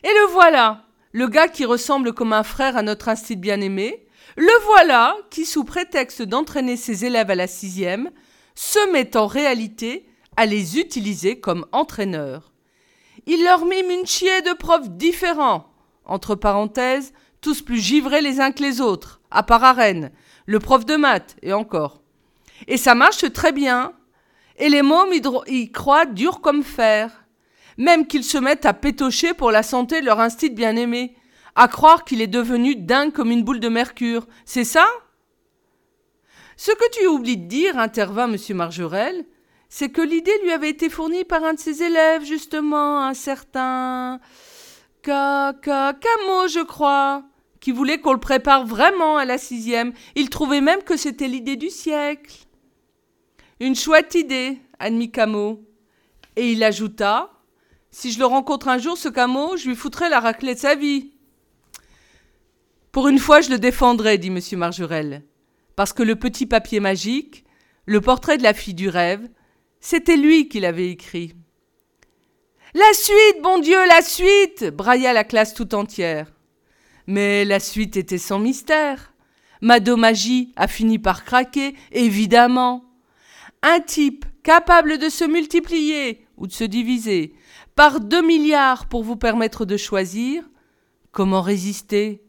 Et 0.03 0.08
le 0.08 0.32
voilà, 0.32 0.86
le 1.12 1.27
gars 1.27 1.47
qui 1.47 1.65
ressemble 1.65 2.13
comme 2.13 2.34
un 2.34 2.43
frère 2.43 2.77
à 2.77 2.82
notre 2.82 3.10
instit 3.10 3.36
bien-aimé, 3.36 4.05
le 4.36 4.65
voilà 4.65 5.15
qui, 5.29 5.45
sous 5.45 5.63
prétexte 5.63 6.21
d'entraîner 6.21 6.77
ses 6.77 7.05
élèves 7.05 7.29
à 7.29 7.36
la 7.36 7.47
sixième, 7.47 8.12
se 8.55 8.91
met 8.91 9.17
en 9.17 9.27
réalité 9.27 10.08
à 10.38 10.45
les 10.45 10.79
utiliser 10.79 11.39
comme 11.39 11.65
entraîneurs. 11.71 12.53
Il 13.25 13.43
leur 13.43 13.65
mime 13.65 13.91
une 13.91 14.05
chier 14.05 14.41
de 14.41 14.53
profs 14.53 14.89
différents, 14.89 15.71
entre 16.05 16.36
parenthèses, 16.36 17.13
tous 17.41 17.62
plus 17.62 17.80
givrés 17.80 18.21
les 18.21 18.39
uns 18.39 18.52
que 18.52 18.63
les 18.63 18.82
autres, 18.82 19.21
à 19.32 19.43
part 19.43 19.63
Arène, 19.63 20.12
le 20.45 20.60
prof 20.60 20.86
de 20.86 20.95
maths, 20.95 21.36
et 21.41 21.54
encore. 21.54 22.02
Et 22.67 22.78
ça 22.78 22.95
marche 22.95 23.32
très 23.32 23.52
bien. 23.52 23.93
Et 24.58 24.67
les 24.69 24.82
mômes 24.82 25.13
y 25.47 25.71
croient 25.71 26.06
dur 26.06 26.41
comme 26.41 26.63
fer. 26.63 27.25
Même 27.78 28.08
qu'ils 28.08 28.25
se 28.25 28.38
mettent 28.38 28.65
à 28.65 28.73
pétocher 28.73 29.34
pour 29.34 29.52
la 29.52 29.63
santé 29.63 30.02
de 30.02 30.06
leur 30.06 30.19
instinct 30.19 30.49
bien-aimé, 30.49 31.15
à 31.56 31.67
croire 31.67 32.04
qu'il 32.04 32.21
est 32.21 32.28
devenu 32.28 32.75
dingue 32.75 33.13
comme 33.13 33.32
une 33.32 33.43
boule 33.43 33.62
de 33.62 33.69
mercure. 33.69 34.28
C'est 34.43 34.65
ça? 34.65 34.88
Ce 36.58 36.71
que 36.71 36.91
tu 36.91 37.08
oublies 37.08 37.38
de 37.38 37.47
dire, 37.47 37.80
intervint 37.80 38.30
M. 38.30 38.38
Margerel, 38.58 39.25
c'est 39.69 39.89
que 39.89 40.02
l'idée 40.02 40.38
lui 40.43 40.52
avait 40.52 40.69
été 40.69 40.89
fournie 40.89 41.23
par 41.23 41.43
un 41.45 41.54
de 41.54 41.60
ses 41.60 41.84
élèves, 41.84 42.25
justement, 42.25 43.02
un 43.02 43.13
certain. 43.13 44.19
Camo, 45.04 46.47
je 46.49 46.63
crois, 46.63 47.23
qui 47.60 47.72
voulait 47.72 48.00
qu'on 48.00 48.13
le 48.13 48.19
prépare 48.19 48.65
vraiment 48.65 49.17
à 49.17 49.26
la 49.26 49.38
sixième. 49.38 49.93
Il 50.15 50.30
trouvait 50.30 50.62
même 50.62 50.84
que 50.84 50.98
c'était 50.98 51.28
l'idée 51.28 51.56
du 51.56 51.69
siècle. 51.69 52.36
Une 53.60 53.76
chouette 53.76 54.15
idée, 54.15 54.60
admit 54.80 55.12
Camo. 55.12 55.65
Et 56.36 56.52
il 56.52 56.63
ajouta 56.63 57.32
Si 57.91 58.12
je 58.12 58.19
le 58.19 58.26
rencontre 58.26 58.67
un 58.69 58.78
jour, 58.78 58.98
ce 58.98 59.10
Camo, 59.10 59.58
je 59.58 59.67
lui 59.67 59.76
foutrai 59.76 60.10
la 60.10 60.19
raclée 60.19 60.56
de 60.56 60.60
sa 60.60 60.76
vie. 60.76 61.12
Pour 62.91 63.08
une 63.08 63.19
fois, 63.19 63.41
je 63.41 63.50
le 63.50 63.60
défendrai, 63.60 64.17
dit 64.17 64.30
M. 64.30 64.39
Margerel, 64.58 65.24
parce 65.76 65.93
que 65.93 66.04
le 66.04 66.15
petit 66.15 66.45
papier 66.45 66.80
magique, 66.80 67.43
le 67.86 68.02
portrait 68.02 68.38
de 68.38 68.43
la 68.43 68.54
fille 68.54 68.74
du 68.74 68.89
rêve, 68.89 69.28
c'était 69.80 70.17
lui 70.17 70.48
qui 70.48 70.60
l'avait 70.60 70.89
écrit. 70.89 71.34
La 72.74 72.93
suite, 72.93 73.41
bon 73.41 73.60
Dieu, 73.60 73.78
la 73.88 74.02
suite 74.02 74.65
brailla 74.65 75.13
la 75.13 75.24
classe 75.24 75.54
tout 75.54 75.74
entière. 75.74 76.32
Mais 77.10 77.43
la 77.43 77.60
suite 77.60 77.98
était 77.98 78.19
sans 78.19 78.38
mystère. 78.38 79.15
Madomagie 79.62 80.54
a 80.56 80.67
fini 80.67 81.00
par 81.00 81.26
craquer, 81.26 81.76
évidemment. 81.91 82.86
Un 83.63 83.80
type 83.80 84.26
capable 84.43 85.00
de 85.00 85.10
se 85.10 85.26
multiplier 85.26 86.28
ou 86.38 86.45
de 86.45 86.52
se 86.52 86.63
diviser 86.63 87.34
par 87.74 88.00
deux 88.00 88.22
milliards 88.22 88.88
pour 88.88 89.02
vous 89.02 89.15
permettre 89.15 89.65
de 89.65 89.76
choisir, 89.76 90.43
comment 91.12 91.41
résister? 91.41 92.22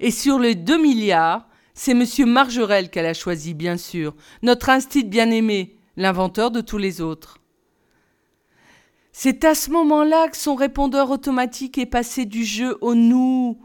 Et 0.00 0.10
sur 0.10 0.40
les 0.40 0.56
deux 0.56 0.82
milliards, 0.82 1.46
c'est 1.72 1.92
M. 1.92 2.04
Margerel 2.26 2.90
qu'elle 2.90 3.06
a 3.06 3.14
choisi, 3.14 3.54
bien 3.54 3.76
sûr, 3.76 4.16
notre 4.42 4.70
instit 4.70 5.04
bien-aimé, 5.04 5.76
l'inventeur 5.96 6.50
de 6.50 6.60
tous 6.60 6.78
les 6.78 7.00
autres. 7.00 7.38
C'est 9.12 9.44
à 9.44 9.54
ce 9.54 9.70
moment-là 9.70 10.26
que 10.26 10.36
son 10.36 10.56
répondeur 10.56 11.10
automatique 11.10 11.78
est 11.78 11.86
passé 11.86 12.24
du 12.24 12.44
jeu 12.44 12.78
au 12.80 12.96
nous. 12.96 13.60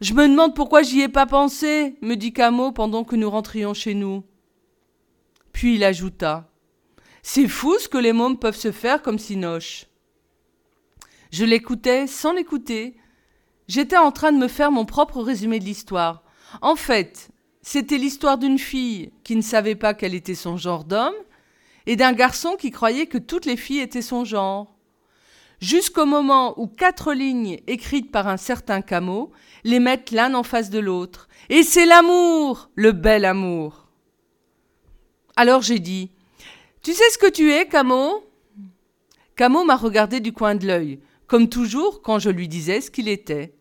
Je 0.00 0.14
me 0.14 0.26
demande 0.26 0.54
pourquoi 0.54 0.82
j'y 0.82 1.02
ai 1.02 1.08
pas 1.08 1.26
pensé, 1.26 1.96
me 2.00 2.14
dit 2.14 2.32
Camo 2.32 2.72
pendant 2.72 3.04
que 3.04 3.16
nous 3.16 3.28
rentrions 3.28 3.74
chez 3.74 3.92
nous. 3.92 4.24
Puis 5.52 5.74
il 5.74 5.84
ajouta 5.84 6.50
C'est 7.22 7.48
fou 7.48 7.76
ce 7.78 7.88
que 7.88 7.98
les 7.98 8.14
mômes 8.14 8.38
peuvent 8.38 8.56
se 8.56 8.72
faire 8.72 9.02
comme 9.02 9.18
Sinoche. 9.18 9.86
Je 11.30 11.44
l'écoutais 11.44 12.06
sans 12.06 12.32
l'écouter. 12.32 12.96
J'étais 13.68 13.98
en 13.98 14.10
train 14.10 14.32
de 14.32 14.38
me 14.38 14.48
faire 14.48 14.72
mon 14.72 14.86
propre 14.86 15.20
résumé 15.22 15.58
de 15.58 15.64
l'histoire. 15.64 16.24
En 16.62 16.76
fait, 16.76 17.30
c'était 17.60 17.98
l'histoire 17.98 18.38
d'une 18.38 18.58
fille 18.58 19.12
qui 19.22 19.36
ne 19.36 19.42
savait 19.42 19.76
pas 19.76 19.92
quel 19.92 20.14
était 20.14 20.34
son 20.34 20.56
genre 20.56 20.84
d'homme 20.84 21.14
et 21.84 21.96
d'un 21.96 22.12
garçon 22.12 22.56
qui 22.58 22.70
croyait 22.70 23.06
que 23.06 23.18
toutes 23.18 23.44
les 23.44 23.58
filles 23.58 23.80
étaient 23.80 24.00
son 24.00 24.24
genre. 24.24 24.76
Jusqu'au 25.60 26.06
moment 26.06 26.58
où 26.58 26.66
quatre 26.66 27.12
lignes 27.12 27.60
écrites 27.66 28.10
par 28.10 28.28
un 28.28 28.38
certain 28.38 28.80
Camus 28.80 29.26
les 29.62 29.78
mettent 29.78 30.10
l'un 30.10 30.32
en 30.34 30.42
face 30.42 30.70
de 30.70 30.78
l'autre. 30.78 31.28
Et 31.50 31.62
c'est 31.62 31.84
l'amour, 31.84 32.70
le 32.74 32.92
bel 32.92 33.26
amour. 33.26 33.88
Alors 35.36 35.60
j'ai 35.60 35.78
dit 35.78 36.10
Tu 36.82 36.92
sais 36.92 37.10
ce 37.12 37.18
que 37.18 37.30
tu 37.30 37.52
es, 37.52 37.66
Camus 37.66 38.22
Camus 39.36 39.64
m'a 39.64 39.76
regardé 39.76 40.20
du 40.20 40.32
coin 40.32 40.54
de 40.54 40.66
l'œil, 40.66 41.00
comme 41.26 41.48
toujours 41.48 42.02
quand 42.02 42.18
je 42.18 42.30
lui 42.30 42.48
disais 42.48 42.80
ce 42.80 42.90
qu'il 42.90 43.08
était. 43.08 43.54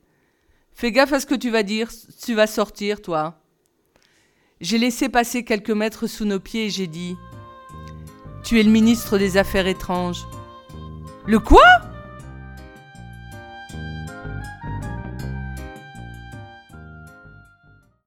Fais 0.73 0.91
gaffe 0.91 1.13
à 1.13 1.19
ce 1.19 1.25
que 1.25 1.35
tu 1.35 1.49
vas 1.49 1.63
dire, 1.63 1.89
tu 2.23 2.33
vas 2.33 2.47
sortir, 2.47 3.01
toi. 3.01 3.41
J'ai 4.61 4.77
laissé 4.77 5.09
passer 5.09 5.43
quelques 5.43 5.69
mètres 5.69 6.07
sous 6.07 6.25
nos 6.25 6.39
pieds 6.39 6.65
et 6.65 6.69
j'ai 6.69 6.87
dit 6.87 7.15
tu 8.43 8.59
es 8.59 8.63
le 8.63 8.71
ministre 8.71 9.17
des 9.17 9.37
Affaires 9.37 9.67
étranges. 9.67 10.25
Le 11.25 11.39
quoi? 11.39 11.61